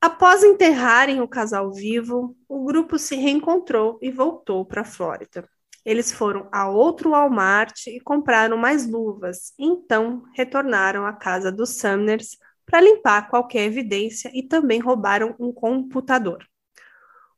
Após 0.00 0.42
enterrarem 0.42 1.20
o 1.20 1.28
casal 1.28 1.72
vivo, 1.72 2.36
o 2.48 2.64
grupo 2.64 2.98
se 2.98 3.16
reencontrou 3.16 3.98
e 4.02 4.10
voltou 4.10 4.64
para 4.64 4.82
a 4.82 4.84
Flórida. 4.84 5.48
Eles 5.84 6.10
foram 6.10 6.48
a 6.50 6.68
outro 6.68 7.10
Walmart 7.10 7.86
e 7.88 8.00
compraram 8.00 8.56
mais 8.56 8.88
luvas. 8.88 9.52
Então, 9.58 10.24
retornaram 10.34 11.06
à 11.06 11.12
casa 11.12 11.52
dos 11.52 11.76
Sumners 11.76 12.38
para 12.64 12.80
limpar 12.80 13.28
qualquer 13.28 13.64
evidência 13.64 14.30
e 14.34 14.42
também 14.42 14.80
roubaram 14.80 15.34
um 15.38 15.52
computador. 15.52 16.46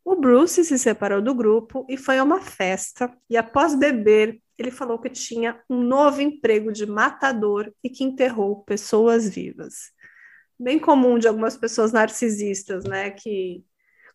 O 0.04 0.14
Bruce 0.14 0.64
se 0.64 0.78
separou 0.78 1.20
do 1.20 1.34
grupo 1.34 1.84
e 1.88 1.96
foi 1.96 2.18
a 2.18 2.22
uma 2.22 2.40
festa, 2.40 3.12
e 3.28 3.36
após 3.36 3.74
beber, 3.74 4.40
ele 4.56 4.70
falou 4.70 5.00
que 5.00 5.10
tinha 5.10 5.60
um 5.68 5.82
novo 5.82 6.22
emprego 6.22 6.72
de 6.72 6.86
matador 6.86 7.72
e 7.82 7.90
que 7.90 8.04
enterrou 8.04 8.62
pessoas 8.62 9.28
vivas. 9.28 9.90
Bem 10.58 10.78
comum 10.78 11.18
de 11.18 11.26
algumas 11.26 11.56
pessoas 11.56 11.92
narcisistas, 11.92 12.84
né? 12.84 13.10
Que 13.10 13.64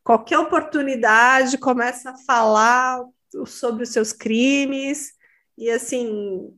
qualquer 0.01 0.39
oportunidade 0.39 1.57
começa 1.57 2.11
a 2.11 2.17
falar 2.25 3.03
sobre 3.45 3.83
os 3.83 3.89
seus 3.89 4.13
crimes, 4.13 5.13
e 5.57 5.69
assim, 5.69 6.57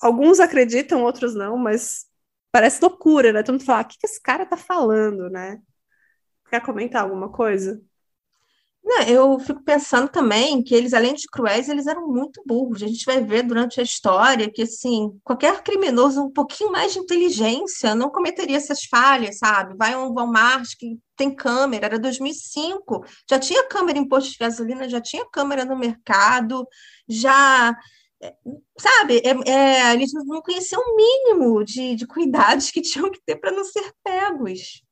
alguns 0.00 0.40
acreditam, 0.40 1.02
outros 1.04 1.34
não, 1.34 1.56
mas 1.56 2.06
parece 2.52 2.80
loucura, 2.82 3.32
né? 3.32 3.42
Todo 3.42 3.54
mundo 3.54 3.64
fala, 3.64 3.82
o 3.82 3.86
que, 3.88 3.98
que 3.98 4.06
esse 4.06 4.20
cara 4.22 4.46
tá 4.46 4.56
falando, 4.56 5.28
né? 5.30 5.60
Quer 6.50 6.62
comentar 6.62 7.02
alguma 7.02 7.30
coisa? 7.32 7.82
Eu 9.08 9.38
fico 9.40 9.62
pensando 9.64 10.08
também 10.08 10.62
que 10.62 10.72
eles, 10.72 10.94
além 10.94 11.14
de 11.14 11.26
cruéis, 11.28 11.68
eles 11.68 11.88
eram 11.88 12.06
muito 12.06 12.40
burros. 12.46 12.82
A 12.82 12.86
gente 12.86 13.04
vai 13.04 13.20
ver 13.20 13.42
durante 13.42 13.80
a 13.80 13.82
história 13.82 14.50
que, 14.50 14.62
assim, 14.62 15.10
qualquer 15.24 15.60
criminoso 15.62 16.22
um 16.22 16.30
pouquinho 16.30 16.70
mais 16.70 16.92
de 16.92 17.00
inteligência 17.00 17.96
não 17.96 18.10
cometeria 18.10 18.56
essas 18.56 18.84
falhas, 18.84 19.38
sabe? 19.38 19.76
Vai 19.76 19.96
um 19.96 20.14
Walmart 20.14 20.68
que 20.78 20.98
tem 21.16 21.34
câmera, 21.34 21.86
era 21.86 21.98
2005, 21.98 23.04
já 23.28 23.38
tinha 23.40 23.66
câmera 23.66 23.98
em 23.98 24.08
posto 24.08 24.30
de 24.30 24.38
gasolina, 24.38 24.88
já 24.88 25.00
tinha 25.00 25.28
câmera 25.30 25.64
no 25.64 25.76
mercado, 25.76 26.66
já 27.08 27.76
sabe, 28.78 29.20
é, 29.24 29.50
é, 29.50 29.94
eles 29.94 30.12
não 30.12 30.40
conheciam 30.42 30.80
o 30.80 30.96
mínimo 30.96 31.64
de, 31.64 31.94
de 31.96 32.06
cuidados 32.06 32.70
que 32.70 32.80
tinham 32.80 33.10
que 33.10 33.20
ter 33.24 33.36
para 33.36 33.50
não 33.50 33.64
ser 33.64 33.92
pegos. 34.04 34.82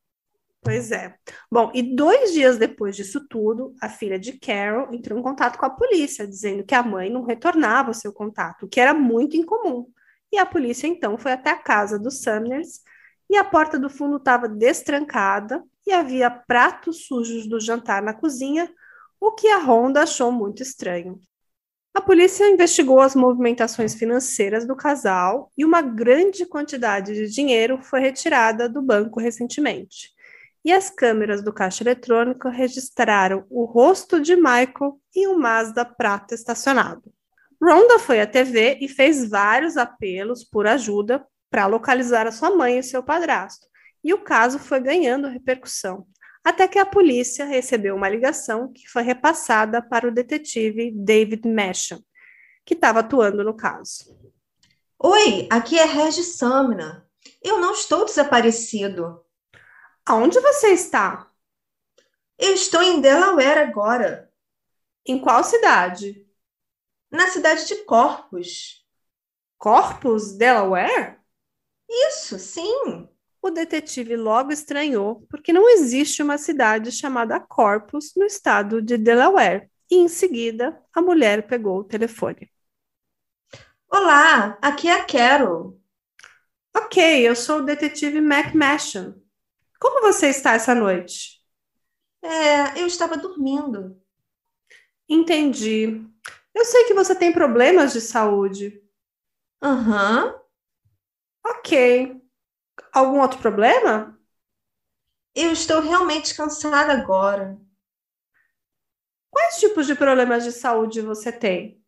Pois 0.62 0.90
é. 0.90 1.14
Bom, 1.54 1.70
e 1.72 1.94
dois 1.94 2.32
dias 2.32 2.58
depois 2.58 2.96
disso 2.96 3.28
tudo, 3.28 3.76
a 3.80 3.88
filha 3.88 4.18
de 4.18 4.32
Carol 4.32 4.92
entrou 4.92 5.16
em 5.16 5.22
contato 5.22 5.56
com 5.56 5.64
a 5.64 5.70
polícia, 5.70 6.26
dizendo 6.26 6.64
que 6.64 6.74
a 6.74 6.82
mãe 6.82 7.08
não 7.08 7.22
retornava 7.22 7.92
o 7.92 7.94
seu 7.94 8.12
contato, 8.12 8.66
o 8.66 8.68
que 8.68 8.80
era 8.80 8.92
muito 8.92 9.36
incomum. 9.36 9.86
E 10.32 10.36
a 10.36 10.44
polícia 10.44 10.88
então 10.88 11.16
foi 11.16 11.30
até 11.30 11.50
a 11.50 11.56
casa 11.56 11.96
dos 11.96 12.22
Sumners 12.22 12.80
e 13.30 13.36
a 13.36 13.44
porta 13.44 13.78
do 13.78 13.88
fundo 13.88 14.16
estava 14.16 14.48
destrancada 14.48 15.62
e 15.86 15.92
havia 15.92 16.28
pratos 16.28 17.06
sujos 17.06 17.46
do 17.48 17.60
jantar 17.60 18.02
na 18.02 18.14
cozinha, 18.14 18.68
o 19.20 19.30
que 19.30 19.46
a 19.46 19.58
Ronda 19.58 20.02
achou 20.02 20.32
muito 20.32 20.60
estranho. 20.60 21.20
A 21.94 22.00
polícia 22.00 22.50
investigou 22.50 23.00
as 23.00 23.14
movimentações 23.14 23.94
financeiras 23.94 24.66
do 24.66 24.74
casal 24.74 25.52
e 25.56 25.64
uma 25.64 25.80
grande 25.80 26.46
quantidade 26.46 27.14
de 27.14 27.28
dinheiro 27.28 27.80
foi 27.80 28.00
retirada 28.00 28.68
do 28.68 28.82
banco 28.82 29.20
recentemente. 29.20 30.12
E 30.64 30.72
as 30.72 30.88
câmeras 30.88 31.42
do 31.42 31.52
caixa 31.52 31.84
eletrônico 31.84 32.48
registraram 32.48 33.46
o 33.50 33.64
rosto 33.64 34.20
de 34.20 34.34
Michael 34.34 34.98
e 35.14 35.28
um 35.28 35.38
Mazda 35.38 35.84
prata 35.84 36.34
estacionado. 36.34 37.02
Ronda 37.62 37.98
foi 37.98 38.20
à 38.20 38.26
TV 38.26 38.78
e 38.80 38.88
fez 38.88 39.28
vários 39.28 39.76
apelos 39.76 40.42
por 40.42 40.66
ajuda 40.66 41.24
para 41.50 41.66
localizar 41.66 42.26
a 42.26 42.32
sua 42.32 42.50
mãe 42.50 42.78
e 42.78 42.82
seu 42.82 43.02
padrasto. 43.02 43.66
E 44.02 44.12
o 44.12 44.18
caso 44.18 44.58
foi 44.58 44.80
ganhando 44.80 45.28
repercussão 45.28 46.06
até 46.44 46.68
que 46.68 46.78
a 46.78 46.84
polícia 46.84 47.46
recebeu 47.46 47.96
uma 47.96 48.08
ligação 48.08 48.70
que 48.70 48.86
foi 48.86 49.02
repassada 49.02 49.80
para 49.80 50.06
o 50.06 50.12
detetive 50.12 50.92
David 50.94 51.48
Masham, 51.48 51.98
que 52.66 52.74
estava 52.74 53.00
atuando 53.00 53.42
no 53.42 53.56
caso. 53.56 54.14
Oi, 55.02 55.48
aqui 55.50 55.78
é 55.78 55.86
Regis 55.86 56.36
Samna. 56.36 57.08
Eu 57.42 57.58
não 57.58 57.72
estou 57.72 58.04
desaparecido. 58.04 59.23
Aonde 60.06 60.40
você 60.40 60.68
está? 60.68 61.30
Eu 62.38 62.54
estou 62.54 62.82
em 62.82 63.00
Delaware 63.00 63.58
agora. 63.58 64.32
Em 65.06 65.20
qual 65.20 65.44
cidade? 65.44 66.26
Na 67.10 67.28
cidade 67.28 67.66
de 67.66 67.84
Corpus. 67.84 68.84
Corpus, 69.58 70.32
Delaware? 70.32 71.18
Isso, 71.88 72.38
sim 72.38 73.08
o 73.46 73.50
detetive 73.50 74.16
logo 74.16 74.50
estranhou, 74.50 75.26
porque 75.28 75.52
não 75.52 75.68
existe 75.68 76.22
uma 76.22 76.38
cidade 76.38 76.90
chamada 76.90 77.38
Corpus 77.38 78.14
no 78.16 78.24
estado 78.24 78.80
de 78.80 78.96
Delaware. 78.96 79.68
E 79.90 79.96
em 79.96 80.08
seguida, 80.08 80.80
a 80.94 81.02
mulher 81.02 81.46
pegou 81.46 81.80
o 81.80 81.84
telefone. 81.84 82.50
Olá, 83.86 84.58
aqui 84.62 84.88
é 84.88 84.92
a 84.94 85.04
Carol. 85.04 85.78
Ok, 86.74 87.28
eu 87.28 87.36
sou 87.36 87.58
o 87.58 87.64
detetive 87.64 88.18
Mac 88.18 88.54
Masham. 88.54 89.14
Como 89.80 90.00
você 90.02 90.28
está 90.28 90.54
essa 90.54 90.74
noite? 90.74 91.40
É, 92.22 92.80
eu 92.80 92.86
estava 92.88 93.16
dormindo. 93.16 93.96
Entendi. 95.08 96.02
Eu 96.54 96.64
sei 96.64 96.84
que 96.84 96.94
você 96.94 97.14
tem 97.14 97.32
problemas 97.32 97.92
de 97.92 98.00
saúde. 98.00 98.80
Aham. 99.60 100.26
Uhum. 100.26 100.44
Ok. 101.42 102.20
Algum 102.92 103.20
outro 103.20 103.38
problema? 103.40 104.18
Eu 105.32 105.52
estou 105.52 105.80
realmente 105.80 106.34
cansada 106.34 106.92
agora. 106.92 107.56
Quais 109.30 109.58
tipos 109.60 109.86
de 109.86 109.94
problemas 109.94 110.44
de 110.44 110.50
saúde 110.52 111.02
você 111.02 111.30
tem? 111.30 111.84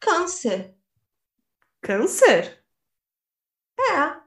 Câncer. 0.00 0.74
Câncer? 1.80 2.62
É. 3.78 4.25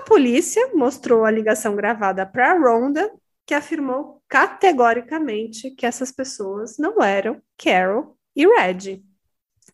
A 0.00 0.02
polícia 0.02 0.70
mostrou 0.72 1.26
a 1.26 1.30
ligação 1.30 1.76
gravada 1.76 2.24
para 2.24 2.54
Rhonda, 2.54 3.12
que 3.44 3.52
afirmou 3.52 4.22
categoricamente 4.26 5.72
que 5.72 5.84
essas 5.84 6.10
pessoas 6.10 6.78
não 6.78 7.02
eram 7.02 7.42
Carol 7.62 8.16
e 8.34 8.46
Red. 8.46 9.04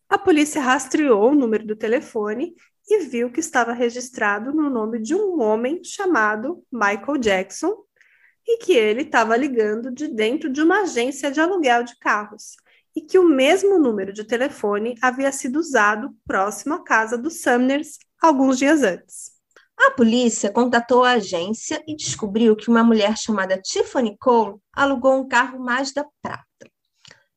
A 0.08 0.18
polícia 0.18 0.60
rastreou 0.60 1.30
o 1.30 1.34
número 1.34 1.64
do 1.64 1.76
telefone 1.76 2.56
e 2.88 3.04
viu 3.04 3.30
que 3.30 3.38
estava 3.38 3.72
registrado 3.72 4.52
no 4.52 4.68
nome 4.68 5.00
de 5.00 5.14
um 5.14 5.40
homem 5.40 5.84
chamado 5.84 6.60
Michael 6.72 7.18
Jackson 7.18 7.84
e 8.44 8.58
que 8.58 8.72
ele 8.72 9.02
estava 9.02 9.36
ligando 9.36 9.92
de 9.92 10.08
dentro 10.08 10.50
de 10.50 10.60
uma 10.60 10.80
agência 10.80 11.30
de 11.30 11.40
aluguel 11.40 11.84
de 11.84 11.96
carros 12.00 12.56
e 12.96 13.00
que 13.00 13.16
o 13.16 13.28
mesmo 13.28 13.78
número 13.78 14.12
de 14.12 14.24
telefone 14.24 14.96
havia 15.00 15.30
sido 15.30 15.60
usado 15.60 16.12
próximo 16.26 16.74
à 16.74 16.82
casa 16.82 17.16
dos 17.16 17.42
Sumners 17.42 18.00
alguns 18.20 18.58
dias 18.58 18.82
antes. 18.82 19.35
A 19.78 19.90
polícia 19.90 20.50
contatou 20.50 21.04
a 21.04 21.12
agência 21.12 21.82
e 21.86 21.94
descobriu 21.94 22.56
que 22.56 22.70
uma 22.70 22.82
mulher 22.82 23.16
chamada 23.16 23.60
Tiffany 23.60 24.16
Cole 24.18 24.58
alugou 24.72 25.14
um 25.20 25.28
carro 25.28 25.58
Mazda 25.58 26.06
Prata. 26.22 26.44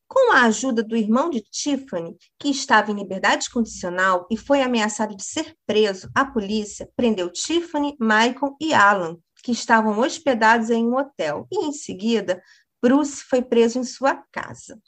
Com 0.08 0.32
a 0.32 0.42
ajuda 0.42 0.82
do 0.82 0.96
irmão 0.96 1.30
de 1.30 1.40
Tiffany, 1.40 2.16
que 2.38 2.48
estava 2.48 2.90
em 2.90 2.96
liberdade 2.96 3.48
condicional 3.50 4.26
e 4.30 4.36
foi 4.36 4.62
ameaçado 4.62 5.14
de 5.14 5.22
ser 5.22 5.54
preso, 5.66 6.10
a 6.14 6.24
polícia 6.24 6.90
prendeu 6.96 7.30
Tiffany, 7.30 7.96
Michael 8.00 8.56
e 8.60 8.74
Alan, 8.74 9.18
que 9.44 9.52
estavam 9.52 9.98
hospedados 10.00 10.70
em 10.70 10.84
um 10.84 10.96
hotel. 10.96 11.46
E, 11.52 11.64
em 11.64 11.72
seguida, 11.72 12.42
Bruce 12.82 13.22
foi 13.22 13.42
preso 13.42 13.78
em 13.78 13.84
sua 13.84 14.16
casa. 14.32 14.80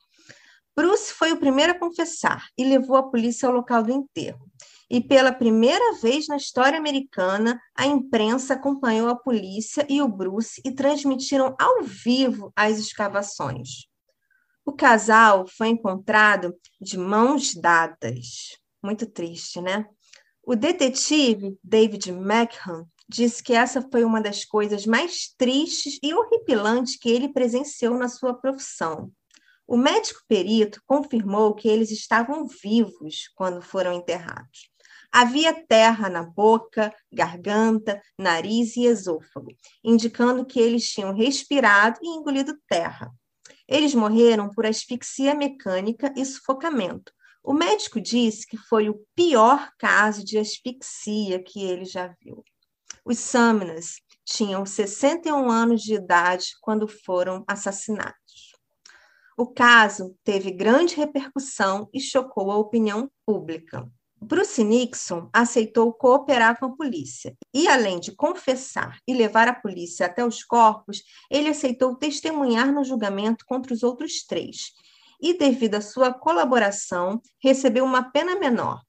Bruce 0.74 1.12
foi 1.12 1.32
o 1.32 1.38
primeiro 1.38 1.72
a 1.72 1.78
confessar 1.78 2.46
e 2.56 2.64
levou 2.64 2.96
a 2.96 3.08
polícia 3.08 3.46
ao 3.46 3.54
local 3.54 3.82
do 3.82 3.92
enterro. 3.92 4.50
E 4.92 5.00
pela 5.00 5.32
primeira 5.32 5.94
vez 5.94 6.28
na 6.28 6.36
história 6.36 6.78
americana, 6.78 7.58
a 7.74 7.86
imprensa 7.86 8.52
acompanhou 8.52 9.08
a 9.08 9.16
polícia 9.16 9.86
e 9.88 10.02
o 10.02 10.06
Bruce 10.06 10.60
e 10.62 10.70
transmitiram 10.70 11.56
ao 11.58 11.82
vivo 11.82 12.52
as 12.54 12.78
escavações. 12.78 13.86
O 14.66 14.70
casal 14.70 15.46
foi 15.46 15.68
encontrado 15.68 16.54
de 16.78 16.98
mãos 16.98 17.54
dadas. 17.54 18.58
Muito 18.82 19.06
triste, 19.06 19.62
né? 19.62 19.86
O 20.42 20.54
detetive 20.54 21.56
David 21.64 22.10
McHugh 22.10 22.86
disse 23.08 23.42
que 23.42 23.54
essa 23.54 23.80
foi 23.90 24.04
uma 24.04 24.20
das 24.20 24.44
coisas 24.44 24.84
mais 24.84 25.32
tristes 25.38 25.98
e 26.02 26.12
horripilantes 26.12 26.98
que 26.98 27.08
ele 27.08 27.32
presenciou 27.32 27.96
na 27.96 28.10
sua 28.10 28.34
profissão. 28.34 29.10
O 29.66 29.74
médico 29.74 30.20
perito 30.28 30.82
confirmou 30.84 31.54
que 31.54 31.66
eles 31.66 31.90
estavam 31.90 32.46
vivos 32.46 33.30
quando 33.34 33.62
foram 33.62 33.94
enterrados. 33.94 34.71
Havia 35.14 35.52
terra 35.66 36.08
na 36.08 36.22
boca, 36.22 36.90
garganta, 37.12 38.00
nariz 38.18 38.76
e 38.76 38.86
esôfago, 38.86 39.48
indicando 39.84 40.46
que 40.46 40.58
eles 40.58 40.88
tinham 40.90 41.12
respirado 41.12 41.98
e 42.02 42.08
engolido 42.08 42.58
terra. 42.66 43.12
Eles 43.68 43.94
morreram 43.94 44.48
por 44.48 44.64
asfixia 44.64 45.34
mecânica 45.34 46.12
e 46.16 46.24
sufocamento. 46.24 47.12
O 47.44 47.52
médico 47.52 48.00
disse 48.00 48.46
que 48.46 48.56
foi 48.56 48.88
o 48.88 49.04
pior 49.14 49.70
caso 49.78 50.24
de 50.24 50.38
asfixia 50.38 51.42
que 51.42 51.62
ele 51.62 51.84
já 51.84 52.14
viu. 52.22 52.42
Os 53.04 53.18
Sumners 53.18 53.96
tinham 54.24 54.64
61 54.64 55.50
anos 55.50 55.82
de 55.82 55.94
idade 55.94 56.52
quando 56.60 56.88
foram 56.88 57.44
assassinados. 57.46 58.52
O 59.36 59.46
caso 59.46 60.16
teve 60.22 60.50
grande 60.52 60.94
repercussão 60.94 61.88
e 61.92 62.00
chocou 62.00 62.50
a 62.50 62.56
opinião 62.56 63.10
pública. 63.26 63.90
Bruce 64.24 64.62
Nixon 64.62 65.28
aceitou 65.32 65.92
cooperar 65.92 66.56
com 66.56 66.66
a 66.66 66.76
polícia 66.76 67.36
e, 67.52 67.66
além 67.66 67.98
de 67.98 68.14
confessar 68.14 68.96
e 69.06 69.12
levar 69.12 69.48
a 69.48 69.54
polícia 69.54 70.06
até 70.06 70.24
os 70.24 70.44
corpos, 70.44 71.02
ele 71.28 71.48
aceitou 71.48 71.96
testemunhar 71.96 72.72
no 72.72 72.84
julgamento 72.84 73.44
contra 73.44 73.74
os 73.74 73.82
outros 73.82 74.24
três. 74.24 74.70
E, 75.20 75.36
devido 75.36 75.74
à 75.74 75.80
sua 75.80 76.14
colaboração, 76.14 77.20
recebeu 77.42 77.84
uma 77.84 78.12
pena 78.12 78.38
menor, 78.38 78.80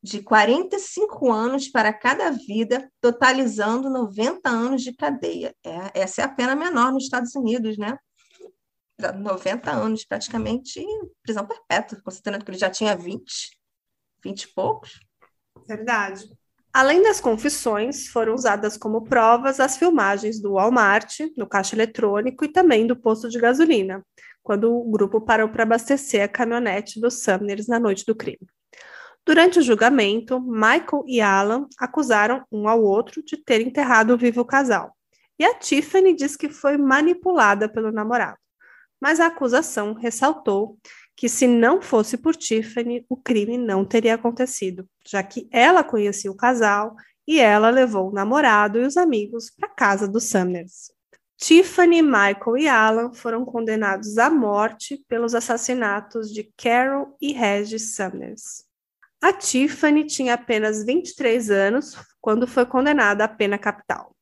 de 0.00 0.22
45 0.22 1.32
anos 1.32 1.68
para 1.68 1.92
cada 1.92 2.30
vida, 2.30 2.88
totalizando 3.00 3.90
90 3.90 4.48
anos 4.48 4.82
de 4.82 4.92
cadeia. 4.92 5.52
É, 5.64 6.02
essa 6.02 6.22
é 6.22 6.24
a 6.24 6.28
pena 6.28 6.54
menor 6.54 6.92
nos 6.92 7.04
Estados 7.04 7.34
Unidos, 7.34 7.76
né? 7.76 7.98
90 9.18 9.68
anos, 9.68 10.04
praticamente 10.04 10.80
prisão 11.24 11.44
perpétua, 11.44 12.00
considerando 12.04 12.44
que 12.44 12.52
ele 12.52 12.58
já 12.58 12.70
tinha 12.70 12.96
20 12.96 13.56
vinte 14.22 14.42
e 14.42 14.48
poucos. 14.48 15.00
Verdade. 15.66 16.28
Além 16.72 17.02
das 17.02 17.20
confissões, 17.20 18.08
foram 18.08 18.34
usadas 18.34 18.76
como 18.76 19.04
provas 19.04 19.60
as 19.60 19.78
filmagens 19.78 20.40
do 20.40 20.52
Walmart, 20.52 21.20
no 21.36 21.46
caixa 21.46 21.74
eletrônico 21.74 22.44
e 22.44 22.52
também 22.52 22.86
do 22.86 22.94
posto 22.94 23.30
de 23.30 23.38
gasolina, 23.38 24.04
quando 24.42 24.70
o 24.70 24.90
grupo 24.90 25.20
parou 25.20 25.48
para 25.48 25.62
abastecer 25.62 26.22
a 26.22 26.28
caminhonete 26.28 27.00
dos 27.00 27.22
Sumners 27.22 27.66
na 27.66 27.80
noite 27.80 28.04
do 28.04 28.14
crime. 28.14 28.46
Durante 29.24 29.58
o 29.58 29.62
julgamento, 29.62 30.38
Michael 30.40 31.04
e 31.06 31.20
Alan 31.20 31.66
acusaram 31.78 32.44
um 32.52 32.68
ao 32.68 32.82
outro 32.82 33.24
de 33.24 33.36
ter 33.36 33.60
enterrado 33.60 34.16
vivo 34.16 34.42
o 34.42 34.44
casal. 34.44 34.94
E 35.38 35.44
a 35.44 35.54
Tiffany 35.54 36.14
diz 36.14 36.36
que 36.36 36.48
foi 36.48 36.76
manipulada 36.76 37.68
pelo 37.68 37.90
namorado. 37.90 38.38
Mas 39.00 39.18
a 39.18 39.26
acusação 39.26 39.94
ressaltou 39.94 40.78
que 41.16 41.28
se 41.28 41.46
não 41.46 41.80
fosse 41.80 42.18
por 42.18 42.36
Tiffany, 42.36 43.04
o 43.08 43.16
crime 43.16 43.56
não 43.56 43.84
teria 43.84 44.14
acontecido, 44.14 44.86
já 45.06 45.22
que 45.22 45.48
ela 45.50 45.82
conhecia 45.82 46.30
o 46.30 46.36
casal 46.36 46.94
e 47.26 47.40
ela 47.40 47.70
levou 47.70 48.10
o 48.10 48.12
namorado 48.12 48.78
e 48.78 48.86
os 48.86 48.96
amigos 48.96 49.50
para 49.50 49.68
casa 49.68 50.06
dos 50.06 50.24
Summers. 50.24 50.94
Tiffany, 51.38 52.02
Michael 52.02 52.56
e 52.58 52.68
Alan 52.68 53.12
foram 53.12 53.44
condenados 53.44 54.16
à 54.16 54.30
morte 54.30 55.02
pelos 55.08 55.34
assassinatos 55.34 56.32
de 56.32 56.50
Carol 56.56 57.16
e 57.20 57.32
Regis 57.32 57.94
Summers. 57.94 58.64
A 59.20 59.32
Tiffany 59.32 60.04
tinha 60.04 60.34
apenas 60.34 60.84
23 60.84 61.50
anos 61.50 61.96
quando 62.20 62.46
foi 62.46 62.64
condenada 62.64 63.24
à 63.24 63.28
pena 63.28 63.58
capital. 63.58 64.14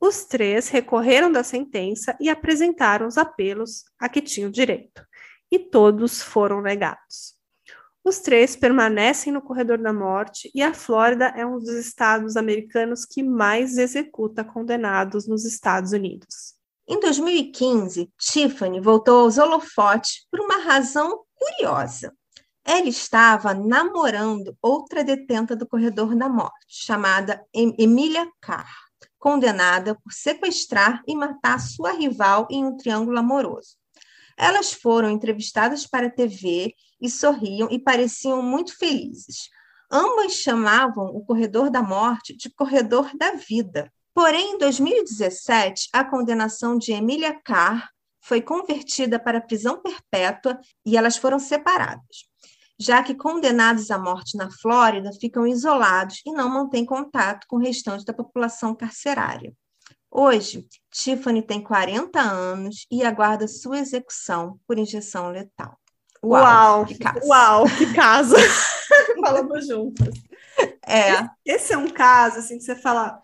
Os 0.00 0.24
três 0.24 0.68
recorreram 0.68 1.30
da 1.30 1.42
sentença 1.42 2.16
e 2.20 2.28
apresentaram 2.28 3.06
os 3.06 3.18
apelos 3.18 3.84
a 3.98 4.08
que 4.08 4.20
tinham 4.20 4.50
direito, 4.50 5.02
e 5.50 5.58
todos 5.58 6.22
foram 6.22 6.60
negados. 6.60 7.38
Os 8.04 8.20
três 8.20 8.56
permanecem 8.56 9.32
no 9.32 9.42
corredor 9.42 9.78
da 9.78 9.92
morte 9.92 10.50
e 10.54 10.62
a 10.62 10.72
Flórida 10.72 11.26
é 11.36 11.44
um 11.44 11.58
dos 11.58 11.74
estados 11.74 12.36
americanos 12.36 13.04
que 13.04 13.22
mais 13.22 13.76
executa 13.76 14.42
condenados 14.42 15.28
nos 15.28 15.44
Estados 15.44 15.92
Unidos. 15.92 16.54
Em 16.88 16.98
2015, 17.00 18.10
Tiffany 18.18 18.80
voltou 18.80 19.20
aos 19.20 19.36
holofotes 19.36 20.26
por 20.30 20.40
uma 20.40 20.56
razão 20.56 21.22
curiosa. 21.34 22.14
Ela 22.64 22.88
estava 22.88 23.52
namorando 23.52 24.56
outra 24.62 25.04
detenta 25.04 25.54
do 25.54 25.66
corredor 25.66 26.14
da 26.16 26.28
morte, 26.28 26.66
chamada 26.66 27.44
Emília 27.52 28.26
Carr, 28.40 28.70
condenada 29.18 29.94
por 29.94 30.12
sequestrar 30.12 31.02
e 31.06 31.14
matar 31.14 31.60
sua 31.60 31.92
rival 31.92 32.46
em 32.50 32.64
um 32.64 32.76
triângulo 32.76 33.18
amoroso. 33.18 33.77
Elas 34.38 34.72
foram 34.72 35.10
entrevistadas 35.10 35.84
para 35.84 36.06
a 36.06 36.10
TV 36.10 36.72
e 37.00 37.10
sorriam 37.10 37.68
e 37.72 37.78
pareciam 37.78 38.40
muito 38.40 38.78
felizes. 38.78 39.50
Ambas 39.90 40.34
chamavam 40.34 41.06
o 41.06 41.24
corredor 41.24 41.70
da 41.70 41.82
morte 41.82 42.36
de 42.36 42.48
corredor 42.48 43.10
da 43.16 43.32
vida. 43.32 43.92
Porém, 44.14 44.54
em 44.54 44.58
2017, 44.58 45.88
a 45.92 46.04
condenação 46.04 46.78
de 46.78 46.92
Emília 46.92 47.34
Carr 47.44 47.88
foi 48.20 48.40
convertida 48.40 49.18
para 49.18 49.40
prisão 49.40 49.80
perpétua 49.80 50.60
e 50.84 50.96
elas 50.96 51.16
foram 51.16 51.38
separadas, 51.38 52.28
já 52.78 53.02
que 53.02 53.14
condenados 53.14 53.90
à 53.90 53.98
morte 53.98 54.36
na 54.36 54.50
Flórida 54.50 55.10
ficam 55.18 55.46
isolados 55.46 56.20
e 56.26 56.32
não 56.32 56.48
mantêm 56.48 56.84
contato 56.84 57.46
com 57.48 57.56
o 57.56 57.60
restante 57.60 58.04
da 58.04 58.12
população 58.12 58.74
carcerária. 58.74 59.52
Hoje, 60.10 60.66
Tiffany 60.90 61.42
tem 61.42 61.62
40 61.62 62.20
anos 62.20 62.86
e 62.90 63.04
aguarda 63.04 63.46
sua 63.46 63.78
execução 63.78 64.58
por 64.66 64.78
injeção 64.78 65.30
letal. 65.30 65.78
Uau, 66.24 66.42
uau, 66.42 66.86
que 66.86 66.98
caso. 66.98 67.20
Uau, 67.26 67.64
que. 67.66 67.94
Falamos 69.20 69.66
juntas. 69.66 70.08
É. 70.86 71.28
Esse 71.44 71.72
é 71.74 71.78
um 71.78 71.88
caso, 71.88 72.38
assim, 72.38 72.58
que 72.58 72.64
você 72.64 72.74
fala, 72.74 73.22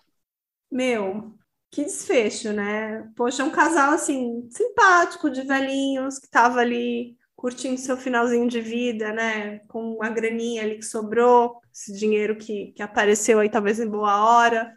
meu, 0.70 1.34
que 1.70 1.84
desfecho, 1.84 2.52
né? 2.52 3.10
Poxa, 3.16 3.42
é 3.42 3.46
um 3.46 3.50
casal, 3.50 3.92
assim, 3.92 4.48
simpático, 4.50 5.30
de 5.30 5.42
velhinhos, 5.42 6.18
que 6.18 6.28
tava 6.28 6.60
ali 6.60 7.16
curtindo 7.34 7.78
seu 7.78 7.96
finalzinho 7.96 8.48
de 8.48 8.60
vida, 8.60 9.12
né? 9.12 9.58
Com 9.68 9.98
a 10.02 10.08
graninha 10.08 10.62
ali 10.62 10.76
que 10.76 10.84
sobrou, 10.84 11.60
esse 11.72 11.92
dinheiro 11.92 12.36
que, 12.36 12.72
que 12.76 12.82
apareceu 12.82 13.40
aí, 13.40 13.50
talvez 13.50 13.80
em 13.80 13.88
boa 13.88 14.24
hora. 14.24 14.72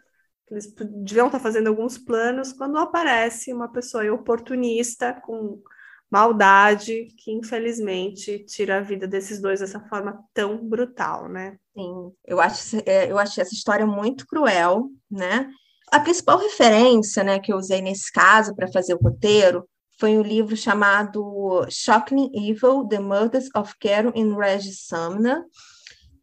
Eles 0.50 0.72
deviam 1.04 1.26
estar 1.26 1.38
fazendo 1.38 1.68
alguns 1.68 1.98
planos, 1.98 2.52
quando 2.52 2.78
aparece 2.78 3.52
uma 3.52 3.70
pessoa 3.70 4.10
oportunista, 4.12 5.12
com 5.24 5.62
maldade 6.10 7.08
que 7.18 7.30
infelizmente 7.30 8.38
tira 8.46 8.78
a 8.78 8.80
vida 8.80 9.06
desses 9.06 9.40
dois 9.40 9.60
dessa 9.60 9.80
forma 9.88 10.18
tão 10.32 10.66
brutal, 10.66 11.28
né? 11.28 11.58
Sim, 11.76 12.12
eu 12.26 12.40
acho, 12.40 12.76
é, 12.86 13.10
eu 13.10 13.18
acho 13.18 13.40
essa 13.40 13.54
história 13.54 13.86
muito 13.86 14.26
cruel, 14.26 14.88
né? 15.10 15.50
A 15.90 16.00
principal 16.00 16.38
referência, 16.38 17.24
né, 17.24 17.38
que 17.38 17.52
eu 17.52 17.56
usei 17.56 17.80
nesse 17.80 18.12
caso 18.12 18.54
para 18.54 18.70
fazer 18.70 18.94
o 18.94 18.98
roteiro 19.02 19.66
foi 19.98 20.16
um 20.16 20.22
livro 20.22 20.56
chamado 20.56 21.66
Shocking 21.68 22.30
Evil: 22.34 22.86
The 22.86 23.00
Murders 23.00 23.48
of 23.54 23.74
Carol 23.80 24.12
and 24.16 24.36
Regis 24.36 24.86
Sumner. 24.86 25.42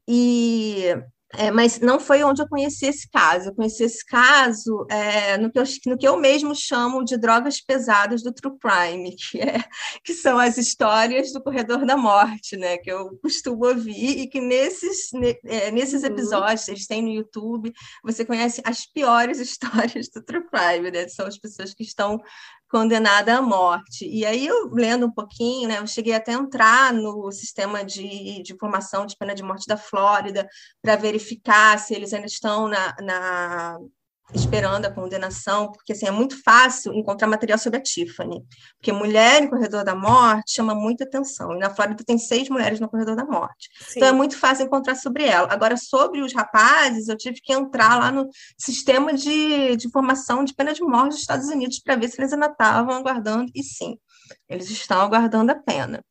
E 0.08 0.96
é, 1.38 1.52
mas 1.52 1.80
não 1.80 2.00
foi 2.00 2.24
onde 2.24 2.42
eu 2.42 2.48
conheci 2.48 2.86
esse 2.86 3.10
caso. 3.10 3.50
Eu 3.50 3.56
conheci 3.56 3.84
esse 3.84 4.06
caso 4.06 4.86
é, 4.90 5.38
no, 5.38 5.52
que 5.52 5.60
eu, 5.60 5.64
no 5.88 5.98
que 5.98 6.08
eu 6.08 6.18
mesmo 6.18 6.56
chamo 6.56 7.04
de 7.04 7.18
drogas 7.18 7.62
pesadas 7.62 8.24
do 8.24 8.34
true 8.34 8.58
crime, 8.60 9.16
que, 9.18 9.40
é, 9.40 9.64
que 10.04 10.14
são 10.14 10.38
as 10.38 10.58
histórias 10.58 11.32
do 11.32 11.42
corredor 11.42 11.86
da 11.86 11.98
morte, 11.98 12.58
né? 12.58 12.78
Que 12.78 12.92
eu 12.92 13.18
costumo 13.22 13.66
ouvir 13.66 14.20
e 14.20 14.28
que 14.28 14.42
nesses, 14.42 15.12
ne, 15.14 15.38
é, 15.46 15.72
nesses 15.72 16.04
uhum. 16.04 16.10
episódios, 16.10 16.68
eles 16.68 16.88
têm 16.88 17.02
no 17.02 17.10
YouTube, 17.10 17.74
você 18.04 18.26
conhece 18.26 18.62
as 18.66 18.86
piores 18.86 19.40
histórias 19.40 20.10
do 20.10 20.24
true 20.24 20.46
crime, 20.48 20.92
né? 20.92 21.08
São 21.08 21.28
as 21.28 21.38
pessoas 21.38 21.74
que 21.74 21.84
estão 21.84 22.22
condenada 22.70 23.38
à 23.38 23.42
morte. 23.42 24.08
E 24.08 24.26
aí, 24.26 24.46
eu 24.48 24.70
lendo 24.74 25.06
um 25.06 25.12
pouquinho, 25.12 25.68
né, 25.68 25.80
eu 25.80 25.88
cheguei 25.88 26.14
até 26.14 26.34
a 26.34 26.40
entrar 26.40 26.94
no 26.94 27.32
sistema 27.32 27.84
de, 27.84 28.42
de 28.44 28.54
informação 28.54 29.06
de 29.06 29.16
pena 29.18 29.36
de 29.36 29.44
morte 29.44 29.68
da 29.68 29.78
Flórida 29.78 30.48
para 30.82 30.96
verificar 30.96 31.78
se 31.80 31.94
eles 31.94 32.14
ainda 32.14 32.28
estão 32.28 32.68
na, 32.68 32.96
na 33.02 33.78
esperando 34.34 34.86
a 34.86 34.92
condenação, 34.92 35.72
porque 35.72 35.94
assim, 35.94 36.08
é 36.08 36.12
muito 36.12 36.42
fácil 36.42 36.94
encontrar 36.94 37.28
material 37.28 37.60
sobre 37.60 37.78
a 37.80 37.82
Tiffany, 37.82 38.44
porque 38.78 38.92
mulher 38.92 39.42
no 39.42 39.50
corredor 39.50 39.84
da 39.84 39.96
morte 39.96 40.54
chama 40.54 40.74
muita 40.74 41.04
atenção, 41.04 41.54
e 41.54 41.60
na 41.60 41.70
Flórida 41.70 42.04
tem 42.04 42.18
seis 42.18 42.50
mulheres 42.50 42.80
no 42.80 42.90
corredor 42.90 43.16
da 43.16 43.26
morte, 43.26 43.70
Sim. 43.80 43.94
então 43.98 44.10
é 44.10 44.12
muito 44.12 44.38
fácil 44.38 44.66
encontrar 44.66 44.96
sobre 44.96 45.26
ela. 45.26 45.52
Agora, 45.52 45.78
sobre 45.78 46.22
os 46.22 46.34
rapazes, 46.34 47.08
eu 47.08 47.18
tive 47.18 47.40
que 47.42 47.54
entrar 47.54 48.00
lá 48.00 48.12
no 48.12 48.28
sistema 48.58 49.14
de, 49.14 49.76
de 49.76 49.88
informação 49.88 50.44
de 50.44 50.54
pena 50.54 50.74
de 50.74 50.82
morte 50.82 51.12
dos 51.12 51.20
Estados 51.20 51.48
Unidos 51.48 51.80
para 51.80 51.96
ver 51.96 52.10
se 52.10 52.20
eles 52.20 52.34
ainda 52.34 52.48
estavam 52.48 52.96
aguardando, 52.96 53.52
e 53.54 53.64
sim, 53.64 53.98
eles 54.50 54.70
estão 54.70 55.02
aguardando 55.02 55.52
a 55.52 55.56
pena. 55.56 56.04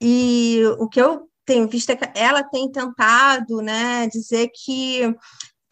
E 0.00 0.62
o 0.78 0.88
que 0.88 1.00
eu 1.00 1.28
tenho 1.44 1.68
visto 1.68 1.90
é 1.90 1.96
que 1.96 2.18
ela 2.18 2.42
tem 2.42 2.70
tentado 2.70 3.60
né, 3.60 4.06
dizer 4.08 4.50
que 4.54 5.14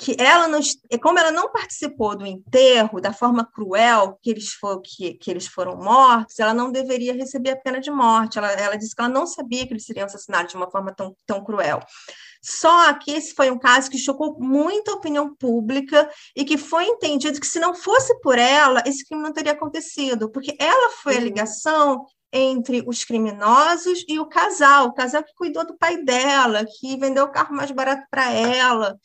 que 0.01 0.17
ela 0.19 0.49
não, 0.49 0.61
como 1.03 1.19
ela 1.19 1.31
não 1.31 1.53
participou 1.53 2.17
do 2.17 2.25
enterro 2.25 3.03
da 3.03 3.13
forma 3.13 3.45
cruel 3.45 4.19
que 4.23 4.31
eles, 4.31 4.49
for, 4.55 4.81
que, 4.81 5.13
que 5.13 5.31
eles 5.31 5.47
foram 5.47 5.77
mortos, 5.77 6.39
ela 6.39 6.55
não 6.55 6.73
deveria 6.73 7.13
receber 7.13 7.51
a 7.51 7.57
pena 7.57 7.79
de 7.79 7.91
morte. 7.91 8.39
Ela, 8.39 8.51
ela 8.53 8.77
disse 8.77 8.97
que 8.97 9.03
ela 9.03 9.11
não 9.11 9.27
sabia 9.27 9.67
que 9.67 9.75
eles 9.75 9.85
seriam 9.85 10.07
assassinados 10.07 10.53
de 10.53 10.57
uma 10.57 10.71
forma 10.71 10.91
tão, 10.95 11.15
tão 11.27 11.45
cruel. 11.45 11.81
Só 12.43 12.95
que 12.95 13.11
esse 13.11 13.35
foi 13.35 13.51
um 13.51 13.59
caso 13.59 13.91
que 13.91 13.99
chocou 13.99 14.39
muita 14.41 14.93
opinião 14.93 15.35
pública 15.35 16.11
e 16.35 16.47
que 16.47 16.57
foi 16.57 16.87
entendido 16.87 17.39
que 17.39 17.47
se 17.47 17.61
não 17.61 17.75
fosse 17.75 18.19
por 18.23 18.39
ela, 18.39 18.83
esse 18.87 19.05
crime 19.05 19.23
não 19.23 19.35
teria 19.35 19.53
acontecido, 19.53 20.31
porque 20.31 20.57
ela 20.59 20.93
foi 21.03 21.19
a 21.19 21.21
ligação 21.21 22.07
entre 22.33 22.83
os 22.87 23.05
criminosos 23.05 24.03
e 24.09 24.19
o 24.19 24.25
casal, 24.25 24.87
o 24.87 24.95
casal 24.95 25.23
que 25.23 25.35
cuidou 25.35 25.67
do 25.67 25.77
pai 25.77 26.03
dela, 26.03 26.65
que 26.65 26.97
vendeu 26.97 27.25
o 27.25 27.31
carro 27.31 27.55
mais 27.55 27.71
barato 27.71 28.07
para 28.11 28.33
ela, 28.33 28.97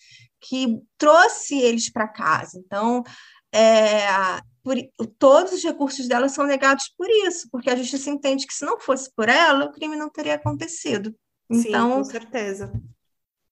que 0.47 0.79
trouxe 0.97 1.57
eles 1.57 1.89
para 1.91 2.07
casa. 2.07 2.61
Então, 2.63 3.03
é, 3.53 4.07
por, 4.63 4.75
todos 5.17 5.53
os 5.53 5.63
recursos 5.63 6.07
dela 6.07 6.27
são 6.27 6.45
negados 6.45 6.91
por 6.97 7.07
isso, 7.09 7.47
porque 7.51 7.69
a 7.69 7.75
justiça 7.75 8.09
entende 8.09 8.47
que 8.47 8.53
se 8.53 8.65
não 8.65 8.79
fosse 8.79 9.11
por 9.15 9.29
ela, 9.29 9.65
o 9.65 9.71
crime 9.71 9.95
não 9.95 10.09
teria 10.09 10.35
acontecido. 10.35 11.15
Então, 11.49 11.89
Sim, 11.89 11.97
com 11.97 12.03
certeza. 12.03 12.73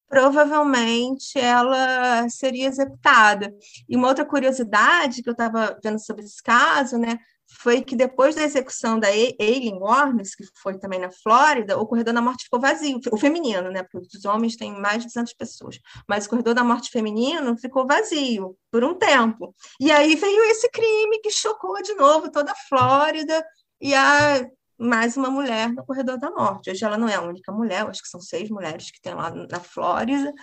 Provavelmente 0.07 1.39
ela 1.39 2.27
seria 2.29 2.67
executada. 2.67 3.53
E 3.87 3.95
uma 3.95 4.07
outra 4.07 4.25
curiosidade 4.25 5.23
que 5.23 5.29
eu 5.29 5.33
estava 5.33 5.77
vendo 5.83 5.99
sobre 5.99 6.23
esse 6.23 6.41
caso, 6.41 6.97
né, 6.97 7.17
foi 7.59 7.81
que 7.81 7.95
depois 7.95 8.35
da 8.35 8.43
execução 8.43 8.99
da 8.99 9.07
Aileen 9.07 9.77
Warnes, 9.79 10.35
que 10.35 10.43
foi 10.61 10.77
também 10.77 10.99
na 10.99 11.11
Flórida, 11.11 11.77
o 11.77 11.85
corredor 11.85 12.13
da 12.13 12.21
morte 12.21 12.45
ficou 12.45 12.59
vazio, 12.59 12.99
o 13.11 13.17
feminino, 13.17 13.69
né? 13.71 13.83
Porque 13.83 14.17
os 14.17 14.25
homens 14.25 14.55
têm 14.55 14.71
mais 14.71 14.99
de 14.99 15.07
200 15.07 15.33
pessoas, 15.33 15.79
mas 16.07 16.25
o 16.25 16.29
corredor 16.29 16.53
da 16.53 16.63
morte 16.63 16.89
feminino 16.89 17.57
ficou 17.57 17.87
vazio 17.87 18.57
por 18.71 18.83
um 18.83 18.95
tempo. 18.95 19.55
E 19.79 19.91
aí 19.91 20.15
veio 20.15 20.43
esse 20.45 20.69
crime 20.69 21.19
que 21.19 21.29
chocou 21.29 21.81
de 21.81 21.93
novo 21.95 22.31
toda 22.31 22.51
a 22.51 22.55
Flórida 22.67 23.45
e 23.81 23.93
a 23.93 24.45
mais 24.77 25.15
uma 25.15 25.29
mulher 25.29 25.71
no 25.71 25.85
corredor 25.85 26.17
da 26.17 26.31
morte. 26.31 26.71
Hoje 26.71 26.83
ela 26.83 26.97
não 26.97 27.07
é 27.07 27.15
a 27.15 27.21
única 27.21 27.51
mulher, 27.51 27.87
acho 27.87 28.01
que 28.01 28.09
são 28.09 28.19
seis 28.19 28.49
mulheres 28.49 28.91
que 28.91 29.01
tem 29.01 29.13
lá 29.13 29.29
na 29.31 29.59
Flórida, 29.59 30.33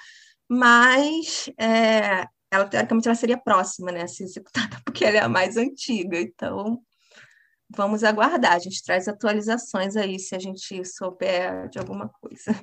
mas 0.49 1.51
é, 1.59 2.27
ela 2.51 2.67
teoricamente 2.67 3.07
ela 3.07 3.15
seria 3.15 3.39
próxima 3.39 3.93
né, 3.93 4.03
a 4.03 4.09
ser 4.09 4.25
executada, 4.25 4.77
porque 4.85 5.05
ela 5.05 5.19
é 5.19 5.21
a 5.21 5.29
mais 5.29 5.57
antiga. 5.57 6.21
Então, 6.21 6.81
vamos 7.75 8.05
aguardar. 8.05 8.55
A 8.55 8.59
gente 8.59 8.83
traz 8.83 9.09
atualizações 9.09 9.97
aí 9.97 10.19
se 10.19 10.35
a 10.35 10.39
gente 10.39 10.85
souber 10.85 11.69
de 11.69 11.79
alguma 11.79 12.09
coisa. 12.09 12.55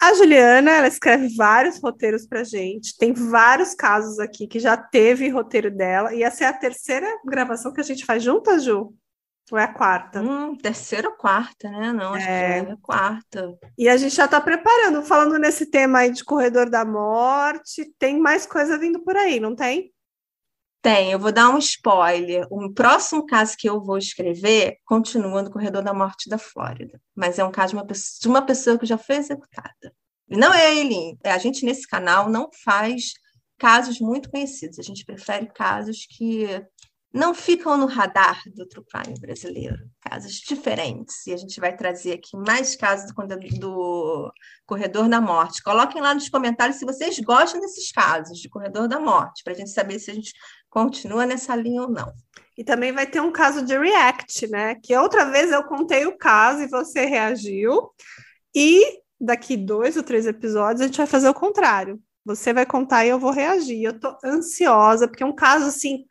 A 0.00 0.14
Juliana, 0.14 0.70
ela 0.70 0.88
escreve 0.88 1.28
vários 1.36 1.78
roteiros 1.78 2.26
para 2.26 2.42
gente. 2.42 2.96
Tem 2.96 3.12
vários 3.12 3.74
casos 3.74 4.18
aqui 4.18 4.46
que 4.46 4.58
já 4.58 4.74
teve 4.74 5.28
roteiro 5.28 5.70
dela. 5.70 6.14
E 6.14 6.22
essa 6.22 6.44
é 6.44 6.46
a 6.46 6.54
terceira 6.54 7.06
gravação 7.26 7.70
que 7.70 7.82
a 7.82 7.84
gente 7.84 8.06
faz 8.06 8.22
juntas, 8.22 8.64
Ju? 8.64 8.94
Ou 9.52 9.58
é 9.58 9.64
a 9.64 9.74
quarta? 9.74 10.22
Hum, 10.22 10.56
terceira 10.56 11.08
ou 11.08 11.16
quarta, 11.16 11.68
né? 11.68 11.92
Não, 11.92 12.14
acho 12.14 12.26
é. 12.26 12.62
que 12.62 12.70
é 12.70 12.72
a 12.72 12.76
quarta. 12.76 13.58
E 13.76 13.88
a 13.88 13.96
gente 13.96 14.14
já 14.14 14.24
está 14.24 14.40
preparando, 14.40 15.02
falando 15.02 15.38
nesse 15.38 15.66
tema 15.66 15.98
aí 15.98 16.12
de 16.12 16.24
Corredor 16.24 16.70
da 16.70 16.84
Morte, 16.84 17.92
tem 17.98 18.18
mais 18.18 18.46
coisa 18.46 18.78
vindo 18.78 19.00
por 19.00 19.16
aí, 19.16 19.38
não 19.38 19.54
tem? 19.54 19.92
Tem, 20.82 21.12
eu 21.12 21.18
vou 21.18 21.30
dar 21.30 21.50
um 21.50 21.58
spoiler. 21.58 22.46
O 22.50 22.72
próximo 22.72 23.26
caso 23.26 23.56
que 23.56 23.68
eu 23.68 23.80
vou 23.82 23.98
escrever 23.98 24.78
continua 24.84 25.42
no 25.42 25.50
Corredor 25.50 25.82
da 25.82 25.92
Morte 25.92 26.28
da 26.28 26.38
Flórida, 26.38 27.00
mas 27.14 27.38
é 27.38 27.44
um 27.44 27.52
caso 27.52 27.70
de 27.70 27.76
uma 27.76 27.86
pessoa, 27.86 28.20
de 28.20 28.28
uma 28.28 28.42
pessoa 28.42 28.78
que 28.78 28.86
já 28.86 28.96
foi 28.96 29.16
executada. 29.16 29.94
E 30.28 30.36
não 30.36 30.54
é 30.54 30.74
ele. 30.78 31.18
A 31.24 31.36
gente 31.38 31.66
nesse 31.66 31.86
canal 31.86 32.30
não 32.30 32.48
faz 32.64 33.12
casos 33.58 34.00
muito 34.00 34.30
conhecidos. 34.30 34.78
A 34.78 34.82
gente 34.82 35.04
prefere 35.04 35.46
casos 35.52 36.06
que 36.06 36.46
não 37.12 37.34
ficam 37.34 37.76
no 37.76 37.86
radar 37.86 38.40
do 38.54 38.66
true 38.66 38.84
crime 38.84 39.18
brasileiro, 39.18 39.78
casos 40.00 40.34
diferentes. 40.34 41.26
E 41.26 41.32
a 41.32 41.36
gente 41.36 41.58
vai 41.58 41.76
trazer 41.76 42.12
aqui 42.12 42.36
mais 42.36 42.76
casos 42.76 43.12
do, 43.12 43.58
do 43.58 44.32
Corredor 44.64 45.08
da 45.08 45.20
Morte. 45.20 45.62
Coloquem 45.62 46.00
lá 46.00 46.14
nos 46.14 46.28
comentários 46.28 46.78
se 46.78 46.84
vocês 46.84 47.18
gostam 47.18 47.60
desses 47.60 47.90
casos 47.90 48.38
de 48.38 48.48
Corredor 48.48 48.86
da 48.86 49.00
Morte, 49.00 49.42
para 49.42 49.52
a 49.52 49.56
gente 49.56 49.70
saber 49.70 49.98
se 49.98 50.10
a 50.10 50.14
gente 50.14 50.32
continua 50.68 51.26
nessa 51.26 51.56
linha 51.56 51.82
ou 51.82 51.90
não. 51.90 52.12
E 52.56 52.62
também 52.62 52.92
vai 52.92 53.06
ter 53.06 53.20
um 53.20 53.32
caso 53.32 53.64
de 53.64 53.76
react, 53.76 54.46
né? 54.48 54.76
Que 54.76 54.96
outra 54.96 55.24
vez 55.24 55.50
eu 55.50 55.64
contei 55.64 56.06
o 56.06 56.16
caso 56.16 56.62
e 56.62 56.68
você 56.68 57.06
reagiu. 57.06 57.90
E 58.54 59.00
daqui 59.20 59.56
dois 59.56 59.96
ou 59.96 60.02
três 60.02 60.26
episódios 60.26 60.82
a 60.82 60.86
gente 60.86 60.96
vai 60.96 61.06
fazer 61.06 61.28
o 61.28 61.34
contrário. 61.34 62.00
Você 62.24 62.52
vai 62.52 62.66
contar 62.66 63.04
e 63.04 63.08
eu 63.08 63.18
vou 63.18 63.32
reagir. 63.32 63.82
Eu 63.82 63.98
tô 63.98 64.16
ansiosa, 64.24 65.08
porque 65.08 65.24
é 65.24 65.26
um 65.26 65.34
caso 65.34 65.66
assim 65.66 66.04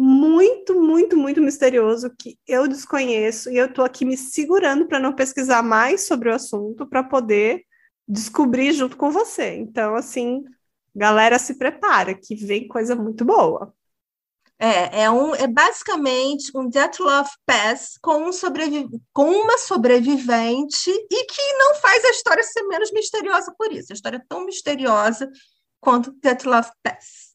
muito, 0.00 0.80
muito, 0.80 1.16
muito 1.16 1.42
misterioso 1.42 2.08
que 2.16 2.38
eu 2.46 2.68
desconheço 2.68 3.50
e 3.50 3.56
eu 3.56 3.66
estou 3.66 3.84
aqui 3.84 4.04
me 4.04 4.16
segurando 4.16 4.86
para 4.86 5.00
não 5.00 5.12
pesquisar 5.12 5.60
mais 5.60 6.06
sobre 6.06 6.28
o 6.28 6.34
assunto 6.34 6.86
para 6.86 7.02
poder 7.02 7.64
descobrir 8.06 8.72
junto 8.72 8.96
com 8.96 9.10
você. 9.10 9.56
Então, 9.56 9.96
assim, 9.96 10.44
galera, 10.94 11.36
se 11.36 11.58
prepara 11.58 12.14
que 12.14 12.36
vem 12.36 12.68
coisa 12.68 12.94
muito 12.94 13.24
boa. 13.24 13.74
É, 14.56 15.02
é, 15.02 15.10
um, 15.10 15.34
é 15.34 15.48
basicamente 15.48 16.56
um 16.56 16.68
Death 16.68 17.00
Love 17.00 17.30
Pass 17.44 17.98
com, 18.00 18.28
um 18.28 18.32
sobrevi 18.32 18.88
com 19.12 19.28
uma 19.28 19.58
sobrevivente 19.58 20.90
e 20.90 21.24
que 21.24 21.52
não 21.54 21.74
faz 21.74 22.04
a 22.04 22.10
história 22.10 22.42
ser 22.44 22.62
menos 22.68 22.92
misteriosa 22.92 23.52
por 23.58 23.72
isso. 23.72 23.92
A 23.92 23.94
história 23.94 24.18
é 24.18 24.24
tão 24.28 24.44
misteriosa 24.44 25.28
quanto 25.80 26.12
Death 26.22 26.44
Love 26.44 26.70
Pass. 26.84 27.34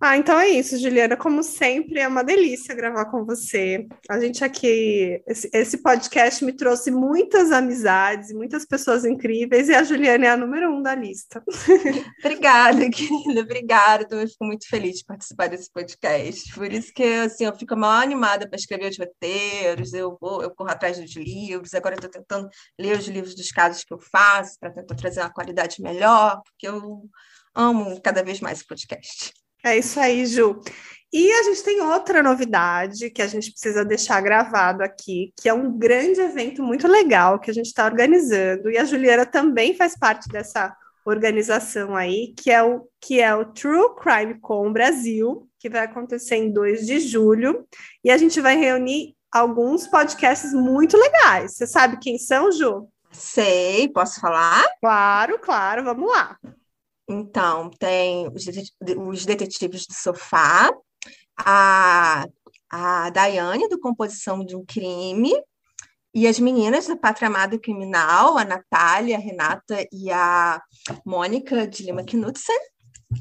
Ah, 0.00 0.16
então 0.16 0.38
é 0.38 0.48
isso, 0.50 0.78
Juliana. 0.78 1.16
Como 1.16 1.42
sempre, 1.42 1.98
é 1.98 2.06
uma 2.06 2.22
delícia 2.22 2.72
gravar 2.72 3.06
com 3.06 3.24
você. 3.24 3.84
A 4.08 4.20
gente 4.20 4.44
aqui, 4.44 5.20
esse, 5.26 5.50
esse, 5.52 5.82
podcast 5.82 6.44
me 6.44 6.52
trouxe 6.52 6.88
muitas 6.92 7.50
amizades, 7.50 8.32
muitas 8.32 8.64
pessoas 8.64 9.04
incríveis, 9.04 9.68
e 9.68 9.74
a 9.74 9.82
Juliana 9.82 10.26
é 10.26 10.28
a 10.30 10.36
número 10.36 10.72
um 10.72 10.80
da 10.82 10.94
lista. 10.94 11.42
Obrigada, 12.24 12.88
querida, 12.90 13.40
obrigada. 13.40 14.06
Eu 14.14 14.28
fico 14.28 14.44
muito 14.44 14.68
feliz 14.68 14.98
de 14.98 15.04
participar 15.04 15.48
desse 15.48 15.68
podcast. 15.72 16.54
Por 16.54 16.72
isso 16.72 16.92
que 16.94 17.02
assim, 17.02 17.46
eu 17.46 17.56
fico 17.56 17.76
mal 17.76 18.00
animada 18.00 18.48
para 18.48 18.56
escrever 18.56 18.90
os 18.90 18.98
roteiros, 18.98 19.92
eu 19.94 20.16
vou, 20.20 20.42
eu 20.42 20.54
corro 20.54 20.70
atrás 20.70 20.96
dos 20.98 21.16
livros. 21.16 21.74
Agora 21.74 21.96
eu 21.96 21.98
estou 21.98 22.10
tentando 22.10 22.48
ler 22.78 22.96
os 22.96 23.08
livros 23.08 23.34
dos 23.34 23.50
casos 23.50 23.82
que 23.82 23.92
eu 23.92 23.98
faço 23.98 24.58
para 24.60 24.70
tentar 24.70 24.94
trazer 24.94 25.20
uma 25.22 25.32
qualidade 25.32 25.82
melhor, 25.82 26.40
porque 26.44 26.68
eu 26.68 27.02
amo 27.52 28.00
cada 28.00 28.22
vez 28.22 28.40
mais 28.40 28.60
o 28.60 28.66
podcast. 28.68 29.32
É 29.64 29.76
isso 29.76 29.98
aí, 29.98 30.24
Ju. 30.26 30.60
E 31.12 31.32
a 31.32 31.42
gente 31.44 31.62
tem 31.62 31.80
outra 31.80 32.22
novidade 32.22 33.10
que 33.10 33.22
a 33.22 33.26
gente 33.26 33.50
precisa 33.50 33.84
deixar 33.84 34.20
gravado 34.20 34.82
aqui, 34.82 35.32
que 35.40 35.48
é 35.48 35.54
um 35.54 35.76
grande 35.76 36.20
evento 36.20 36.62
muito 36.62 36.86
legal 36.86 37.38
que 37.38 37.50
a 37.50 37.54
gente 37.54 37.66
está 37.66 37.86
organizando, 37.86 38.70
e 38.70 38.76
a 38.76 38.84
Juliana 38.84 39.24
também 39.24 39.74
faz 39.74 39.96
parte 39.96 40.28
dessa 40.28 40.76
organização 41.06 41.96
aí, 41.96 42.34
que 42.36 42.50
é 42.50 42.62
o, 42.62 42.86
que 43.00 43.20
é 43.20 43.34
o 43.34 43.46
True 43.46 43.96
Crime 43.96 44.38
Com 44.38 44.70
Brasil, 44.70 45.48
que 45.58 45.70
vai 45.70 45.84
acontecer 45.84 46.36
em 46.36 46.52
2 46.52 46.86
de 46.86 47.00
julho, 47.00 47.66
e 48.04 48.10
a 48.10 48.18
gente 48.18 48.38
vai 48.38 48.56
reunir 48.56 49.14
alguns 49.32 49.86
podcasts 49.86 50.52
muito 50.52 50.96
legais. 50.98 51.56
Você 51.56 51.66
sabe 51.66 51.98
quem 51.98 52.18
são, 52.18 52.52
Ju? 52.52 52.86
Sei, 53.10 53.88
posso 53.88 54.20
falar? 54.20 54.62
Claro, 54.80 55.38
claro, 55.38 55.84
vamos 55.84 56.10
lá. 56.10 56.36
Então, 57.08 57.70
tem 57.70 58.28
os, 58.28 58.44
os 58.98 59.24
detetives 59.24 59.86
do 59.86 59.94
sofá, 59.94 60.70
a, 61.38 62.26
a 62.70 63.10
Daiane, 63.10 63.68
do 63.68 63.80
Composição 63.80 64.44
de 64.44 64.54
um 64.54 64.64
Crime, 64.64 65.32
e 66.14 66.26
as 66.26 66.38
meninas 66.38 66.86
da 66.86 66.96
Pátria 66.96 67.28
Amada 67.28 67.58
Criminal, 67.58 68.36
a 68.36 68.44
Natália, 68.44 69.16
a 69.16 69.20
Renata 69.20 69.86
e 69.92 70.10
a 70.10 70.60
Mônica 71.04 71.66
de 71.66 71.84
Lima 71.84 72.02
Knudsen. 72.02 72.58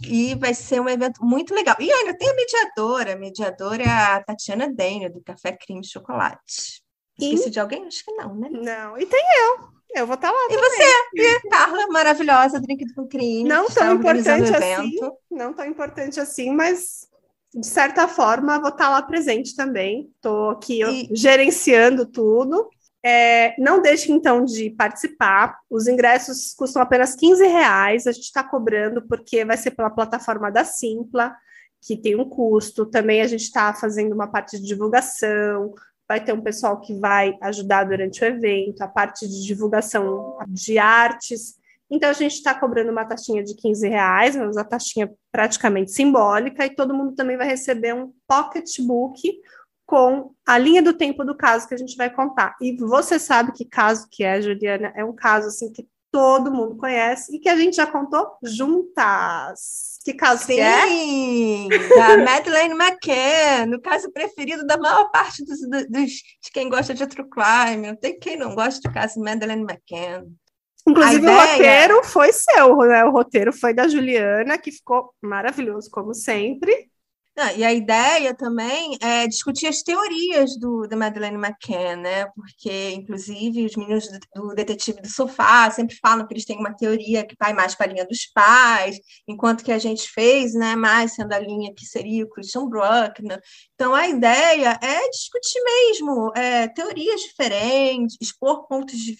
E 0.04 0.36
vai 0.36 0.54
ser 0.54 0.82
um 0.82 0.90
evento 0.90 1.24
muito 1.24 1.54
legal. 1.54 1.76
E 1.80 1.90
ainda 1.90 2.18
tem 2.18 2.30
a 2.30 2.34
mediadora, 2.34 3.14
a 3.14 3.18
mediadora 3.18 3.84
é 3.84 3.88
a 3.90 4.24
Tatiana 4.24 4.68
Dênio, 4.68 5.14
do 5.14 5.22
Café 5.22 5.54
Crime 5.54 5.86
Chocolate. 5.86 6.82
Esqueci 7.18 7.48
e... 7.48 7.52
de 7.52 7.60
alguém? 7.60 7.86
Acho 7.86 8.04
que 8.04 8.12
não, 8.12 8.36
né? 8.36 8.50
Não, 8.50 8.98
e 8.98 9.06
tem 9.06 9.24
eu. 9.42 9.77
Eu 9.96 10.06
vou 10.06 10.16
estar 10.16 10.30
tá 10.30 10.34
lá. 10.34 10.46
E 10.50 10.56
também. 10.56 11.40
você, 11.40 11.50
Carla, 11.50 11.88
maravilhosa, 11.88 12.60
drink 12.60 12.86
do 12.94 13.08
crime. 13.08 13.48
Não 13.48 13.68
tão 13.68 13.96
importante 13.96 14.56
assim. 14.56 15.00
Não 15.32 15.54
tão 15.54 15.66
importante 15.66 16.20
assim, 16.20 16.52
mas 16.52 17.08
de 17.54 17.66
certa 17.66 18.08
forma 18.08 18.60
vou 18.60 18.70
estar 18.70 18.86
tá 18.86 18.90
lá 18.90 19.02
presente 19.02 19.56
também. 19.56 20.12
Estou 20.16 20.52
aqui 20.52 20.84
e... 20.84 21.16
gerenciando 21.16 22.06
tudo. 22.06 22.70
É, 23.04 23.56
não 23.58 23.82
deixe 23.82 24.12
então 24.12 24.44
de 24.44 24.70
participar. 24.72 25.60
Os 25.70 25.88
ingressos 25.88 26.54
custam 26.54 26.82
apenas 26.82 27.16
15 27.16 27.46
reais. 27.48 28.06
A 28.06 28.12
gente 28.12 28.26
está 28.26 28.44
cobrando 28.44 29.02
porque 29.08 29.46
vai 29.46 29.58
ser 29.58 29.72
pela 29.72 29.90
plataforma 29.90 30.52
da 30.52 30.66
Simpla, 30.66 31.34
que 31.82 31.96
tem 31.96 32.16
um 32.16 32.28
custo. 32.28 32.86
Também 32.86 33.22
a 33.22 33.28
gente 33.28 33.44
está 33.44 33.74
fazendo 33.74 34.14
uma 34.14 34.28
parte 34.28 34.60
de 34.60 34.66
divulgação, 34.66 35.74
vai 36.08 36.24
ter 36.24 36.34
um 36.34 36.42
pessoal 36.42 36.80
que 36.80 36.94
vai 36.98 37.38
ajudar 37.42 37.84
durante 37.84 38.24
o 38.24 38.26
evento, 38.26 38.82
a 38.82 38.88
parte 38.88 39.28
de 39.28 39.44
divulgação 39.44 40.38
de 40.48 40.78
artes. 40.78 41.58
Então, 41.90 42.10
a 42.10 42.14
gente 42.14 42.34
está 42.34 42.54
cobrando 42.54 42.92
uma 42.92 43.06
taxinha 43.06 43.44
de 43.44 43.56
15 43.56 43.88
reais, 43.88 44.36
uma 44.36 44.64
taxinha 44.64 45.12
praticamente 45.32 45.92
simbólica, 45.92 46.66
e 46.66 46.76
todo 46.76 46.94
mundo 46.94 47.16
também 47.16 47.38
vai 47.38 47.48
receber 47.48 47.94
um 47.94 48.12
pocketbook 48.28 49.20
com 49.86 50.32
a 50.46 50.58
linha 50.58 50.82
do 50.82 50.92
tempo 50.94 51.24
do 51.24 51.36
caso 51.36 51.68
que 51.68 51.74
a 51.74 51.78
gente 51.78 51.96
vai 51.96 52.10
contar. 52.14 52.56
E 52.62 52.76
você 52.76 53.18
sabe 53.18 53.54
que 53.54 53.64
caso 53.64 54.08
que 54.12 54.24
é, 54.24 54.42
Juliana, 54.42 54.92
é 54.96 55.04
um 55.04 55.14
caso 55.14 55.48
assim 55.48 55.72
que 55.72 55.88
todo 56.18 56.52
mundo 56.52 56.76
conhece 56.76 57.36
e 57.36 57.40
que 57.40 57.48
a 57.48 57.56
gente 57.56 57.76
já 57.76 57.86
contou 57.86 58.40
juntas. 58.42 60.00
Que 60.04 60.16
caso 60.16 60.46
Sim, 60.46 60.56
que 60.56 61.76
é? 61.76 61.90
da 61.96 62.18
Madeleine 62.18 62.74
McCann, 62.74 63.76
o 63.76 63.82
caso 63.82 64.12
preferido 64.12 64.66
da 64.66 64.78
maior 64.78 65.12
parte 65.12 65.46
dos, 65.46 65.60
dos, 65.88 66.12
de 66.12 66.52
quem 66.52 66.70
gosta 66.70 66.92
de 66.96 67.06
true 67.06 67.30
crime. 67.30 67.90
Não 67.90 67.96
tem 67.96 68.18
quem 68.18 68.36
não 68.36 68.56
gosta 68.56 68.82
do 68.82 68.92
caso 68.92 69.20
Madeleine 69.20 69.62
McCann. 69.62 70.26
Inclusive, 70.88 71.18
ideia... 71.18 71.38
o 71.38 71.52
roteiro 71.52 72.04
foi 72.04 72.34
seu, 72.34 72.78
né? 72.78 73.06
O 73.06 73.12
roteiro 73.12 73.54
foi 73.54 73.76
da 73.76 73.88
Juliana, 73.88 74.58
que 74.58 74.72
ficou 74.72 75.14
maravilhoso, 75.22 75.92
como 75.92 76.16
sempre. 76.16 76.90
E 77.56 77.64
a 77.64 77.72
ideia 77.72 78.34
também 78.34 78.98
é 79.00 79.28
discutir 79.28 79.68
as 79.68 79.84
teorias 79.84 80.58
do, 80.58 80.88
da 80.88 80.98
Madeleine 80.98 81.38
McCann, 81.38 82.02
né? 82.02 82.26
Porque, 82.36 82.92
inclusive, 82.94 83.64
os 83.64 83.76
meninos 83.76 84.08
do, 84.08 84.20
do, 84.34 84.56
Detetive 84.56 85.02
do 85.02 85.08
Sofá 85.08 85.70
sempre 85.70 85.96
falam 86.02 86.26
que 86.26 86.34
eles 86.34 86.46
têm 86.46 86.58
uma 86.58 86.74
teoria 86.74 87.24
que 87.24 87.36
vai 87.40 87.54
mais 87.54 87.76
para 87.76 87.86
a 87.86 87.90
linha 87.90 88.08
dos 88.08 88.26
pais, 88.34 89.00
enquanto 89.28 89.64
que 89.64 89.72
a 89.72 89.78
gente 89.78 90.10
fez, 90.10 90.56
né, 90.56 90.76
mais 90.76 91.14
sendo 91.14 91.32
a 91.32 91.38
linha 91.40 91.72
que 91.76 91.86
seria 91.86 92.26
o 92.26 92.30
Christian 92.30 92.68
Bruckner. 92.68 93.40
Então, 93.76 93.94
a 93.94 94.08
ideia 94.08 94.80
é 94.82 95.10
discutir 95.12 95.62
mesmo 95.64 96.32
é, 96.36 96.68
teorias 96.70 97.22
diferentes, 97.22 98.18
expor 98.20 98.68
pontos 98.68 98.98
de 98.98 99.16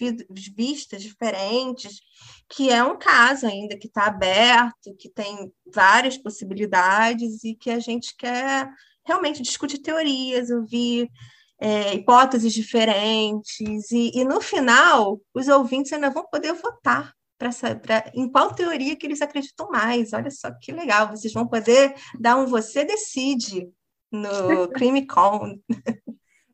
vista 0.56 0.96
diferentes, 0.96 2.00
que 2.48 2.70
é 2.70 2.82
um 2.82 2.96
caso 2.96 3.46
ainda 3.46 3.76
que 3.76 3.86
está 3.86 4.06
aberto, 4.06 4.96
que 4.98 5.08
tem 5.08 5.52
várias 5.72 6.16
possibilidades 6.16 7.44
e 7.44 7.54
que 7.54 7.70
a 7.70 7.78
gente 7.78 8.16
quer 8.16 8.68
realmente 9.04 9.42
discutir 9.42 9.78
teorias, 9.78 10.50
ouvir 10.50 11.10
é, 11.60 11.94
hipóteses 11.94 12.52
diferentes, 12.52 13.90
e, 13.90 14.12
e, 14.14 14.24
no 14.24 14.40
final 14.40 15.20
os 15.34 15.48
ouvintes 15.48 15.92
ainda 15.92 16.10
vão 16.10 16.24
poder 16.30 16.52
votar 16.52 17.12
para 17.36 17.50
em 18.14 18.30
qual 18.30 18.52
teoria 18.52 18.96
que 18.96 19.06
eles 19.06 19.22
acreditam 19.22 19.68
mais. 19.70 20.12
Olha 20.12 20.30
só 20.30 20.50
que 20.50 20.72
legal, 20.72 21.08
vocês 21.08 21.32
vão 21.32 21.46
poder 21.46 21.94
dar 22.18 22.36
um 22.36 22.46
você 22.46 22.84
decide 22.84 23.68
no 24.10 24.68
Crime 24.74 25.06
Con. 25.06 25.58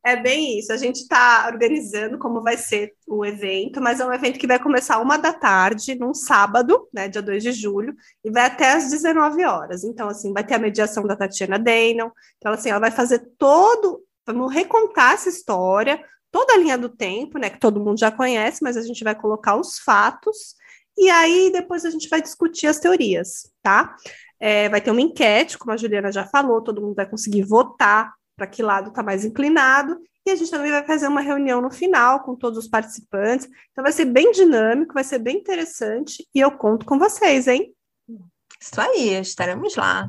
É 0.04 0.16
bem 0.16 0.58
isso. 0.58 0.72
A 0.72 0.76
gente 0.76 0.96
está 0.96 1.48
organizando 1.50 2.18
como 2.18 2.42
vai 2.42 2.56
ser 2.56 2.92
o 3.06 3.24
evento, 3.24 3.80
mas 3.80 4.00
é 4.00 4.06
um 4.06 4.12
evento 4.12 4.38
que 4.38 4.46
vai 4.46 4.58
começar 4.58 5.00
uma 5.00 5.16
da 5.16 5.32
tarde, 5.32 5.94
num 5.94 6.12
sábado, 6.12 6.88
né, 6.92 7.08
dia 7.08 7.22
2 7.22 7.42
de 7.42 7.52
julho, 7.52 7.94
e 8.22 8.30
vai 8.30 8.44
até 8.44 8.72
às 8.72 8.90
19 8.90 9.44
horas. 9.44 9.82
Então, 9.82 10.08
assim, 10.08 10.32
vai 10.32 10.44
ter 10.44 10.54
a 10.54 10.58
mediação 10.58 11.04
da 11.04 11.16
Tatiana 11.16 11.58
Daynon. 11.58 12.10
Então, 12.36 12.52
assim, 12.52 12.68
ela 12.68 12.80
vai 12.80 12.90
fazer 12.90 13.20
todo 13.38 14.04
Vamos 14.26 14.52
recontar 14.52 15.12
essa 15.12 15.28
história, 15.28 16.02
toda 16.30 16.54
a 16.54 16.56
linha 16.56 16.78
do 16.78 16.88
tempo, 16.88 17.38
né? 17.38 17.50
Que 17.50 17.60
todo 17.60 17.80
mundo 17.80 17.98
já 17.98 18.10
conhece, 18.10 18.62
mas 18.62 18.76
a 18.76 18.82
gente 18.82 19.04
vai 19.04 19.14
colocar 19.14 19.56
os 19.56 19.78
fatos 19.78 20.54
e 20.96 21.10
aí 21.10 21.50
depois 21.52 21.84
a 21.84 21.90
gente 21.90 22.08
vai 22.08 22.22
discutir 22.22 22.66
as 22.66 22.78
teorias, 22.78 23.50
tá? 23.62 23.94
É, 24.40 24.68
vai 24.68 24.80
ter 24.80 24.90
uma 24.90 25.00
enquete, 25.00 25.58
como 25.58 25.72
a 25.72 25.76
Juliana 25.76 26.10
já 26.10 26.24
falou, 26.24 26.62
todo 26.62 26.80
mundo 26.80 26.94
vai 26.94 27.08
conseguir 27.08 27.42
votar 27.42 28.12
para 28.36 28.46
que 28.46 28.62
lado 28.62 28.88
está 28.88 29.02
mais 29.02 29.24
inclinado, 29.24 30.00
e 30.26 30.30
a 30.30 30.36
gente 30.36 30.50
também 30.50 30.70
vai 30.70 30.84
fazer 30.86 31.06
uma 31.06 31.20
reunião 31.20 31.60
no 31.60 31.70
final 31.70 32.22
com 32.22 32.34
todos 32.34 32.58
os 32.58 32.68
participantes. 32.68 33.46
Então 33.70 33.82
vai 33.82 33.92
ser 33.92 34.06
bem 34.06 34.32
dinâmico, 34.32 34.94
vai 34.94 35.04
ser 35.04 35.18
bem 35.18 35.36
interessante, 35.36 36.26
e 36.34 36.40
eu 36.40 36.50
conto 36.52 36.86
com 36.86 36.98
vocês, 36.98 37.46
hein? 37.46 37.74
Isso 38.60 38.80
aí, 38.80 39.14
estaremos 39.20 39.76
lá. 39.76 40.08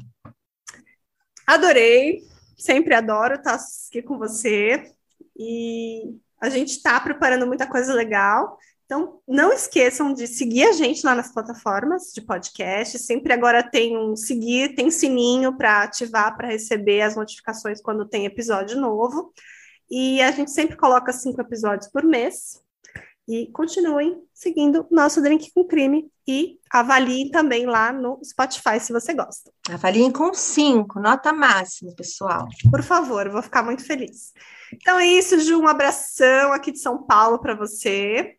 Adorei, 1.46 2.22
sempre 2.58 2.96
adoro 2.96 3.36
estar 3.36 3.56
aqui 3.56 4.02
com 4.02 4.18
você. 4.18 4.92
E 5.38 6.16
a 6.42 6.50
gente 6.50 6.70
está 6.70 7.00
preparando 7.00 7.46
muita 7.46 7.68
coisa 7.68 7.94
legal. 7.94 8.58
Então, 8.86 9.20
não 9.28 9.52
esqueçam 9.52 10.14
de 10.14 10.28
seguir 10.28 10.64
a 10.68 10.72
gente 10.72 11.04
lá 11.04 11.16
nas 11.16 11.34
plataformas 11.34 12.12
de 12.14 12.22
podcast. 12.22 13.00
Sempre 13.00 13.34
agora 13.34 13.64
tem 13.64 13.98
um 13.98 14.16
seguir, 14.16 14.76
tem 14.76 14.92
sininho 14.92 15.58
para 15.58 15.84
ativar, 15.84 16.38
para 16.38 16.50
receber 16.50 17.02
as 17.02 17.16
notificações 17.16 17.82
quando 17.82 18.08
tem 18.08 18.26
episódio 18.26 18.80
novo. 18.80 19.34
E 19.90 20.22
a 20.22 20.32
gente 20.32 20.52
sempre 20.52 20.78
coloca 20.78 21.12
cinco 21.12 21.42
episódios 21.42 21.92
por 21.92 22.04
mês. 22.04 22.64
E 23.28 23.48
continuem 23.52 24.22
seguindo 24.32 24.86
nosso 24.92 25.20
Drink 25.20 25.52
com 25.52 25.66
Crime 25.66 26.08
e 26.28 26.60
avaliem 26.72 27.32
também 27.32 27.66
lá 27.66 27.92
no 27.92 28.20
Spotify 28.24 28.80
se 28.80 28.94
você 28.94 29.16
gosta. 29.16 29.52
Avaliem 29.68 30.12
com 30.12 30.32
cinco, 30.32 31.00
nota 31.00 31.34
máxima, 31.34 31.92
pessoal. 31.96 32.48
Por 32.70 32.84
favor, 32.84 33.28
vou 33.30 33.42
ficar 33.42 33.64
muito 33.64 33.84
feliz. 33.84 34.32
Então 34.72 35.00
é 35.00 35.08
isso, 35.08 35.40
Ju, 35.40 35.60
um 35.60 35.68
abração 35.68 36.54
aqui 36.54 36.72
de 36.72 36.78
São 36.78 37.02
Paulo 37.04 37.40
para 37.40 37.56
você. 37.56 38.38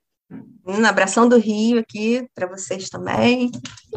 Um 0.67 0.85
abração 0.85 1.29
do 1.29 1.39
Rio 1.39 1.79
aqui 1.79 2.29
para 2.35 2.49
vocês 2.49 2.89
também. 2.89 3.51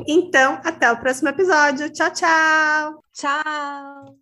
Então, 0.08 0.60
até 0.63 0.92
o 0.92 1.00
próximo 1.00 1.30
episódio. 1.30 1.89
Tchau, 1.92 2.12
tchau. 2.12 3.04
Tchau. 3.13 4.20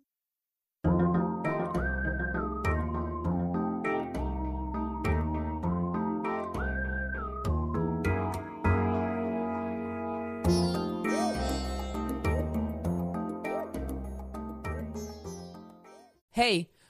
Hey, 16.38 16.70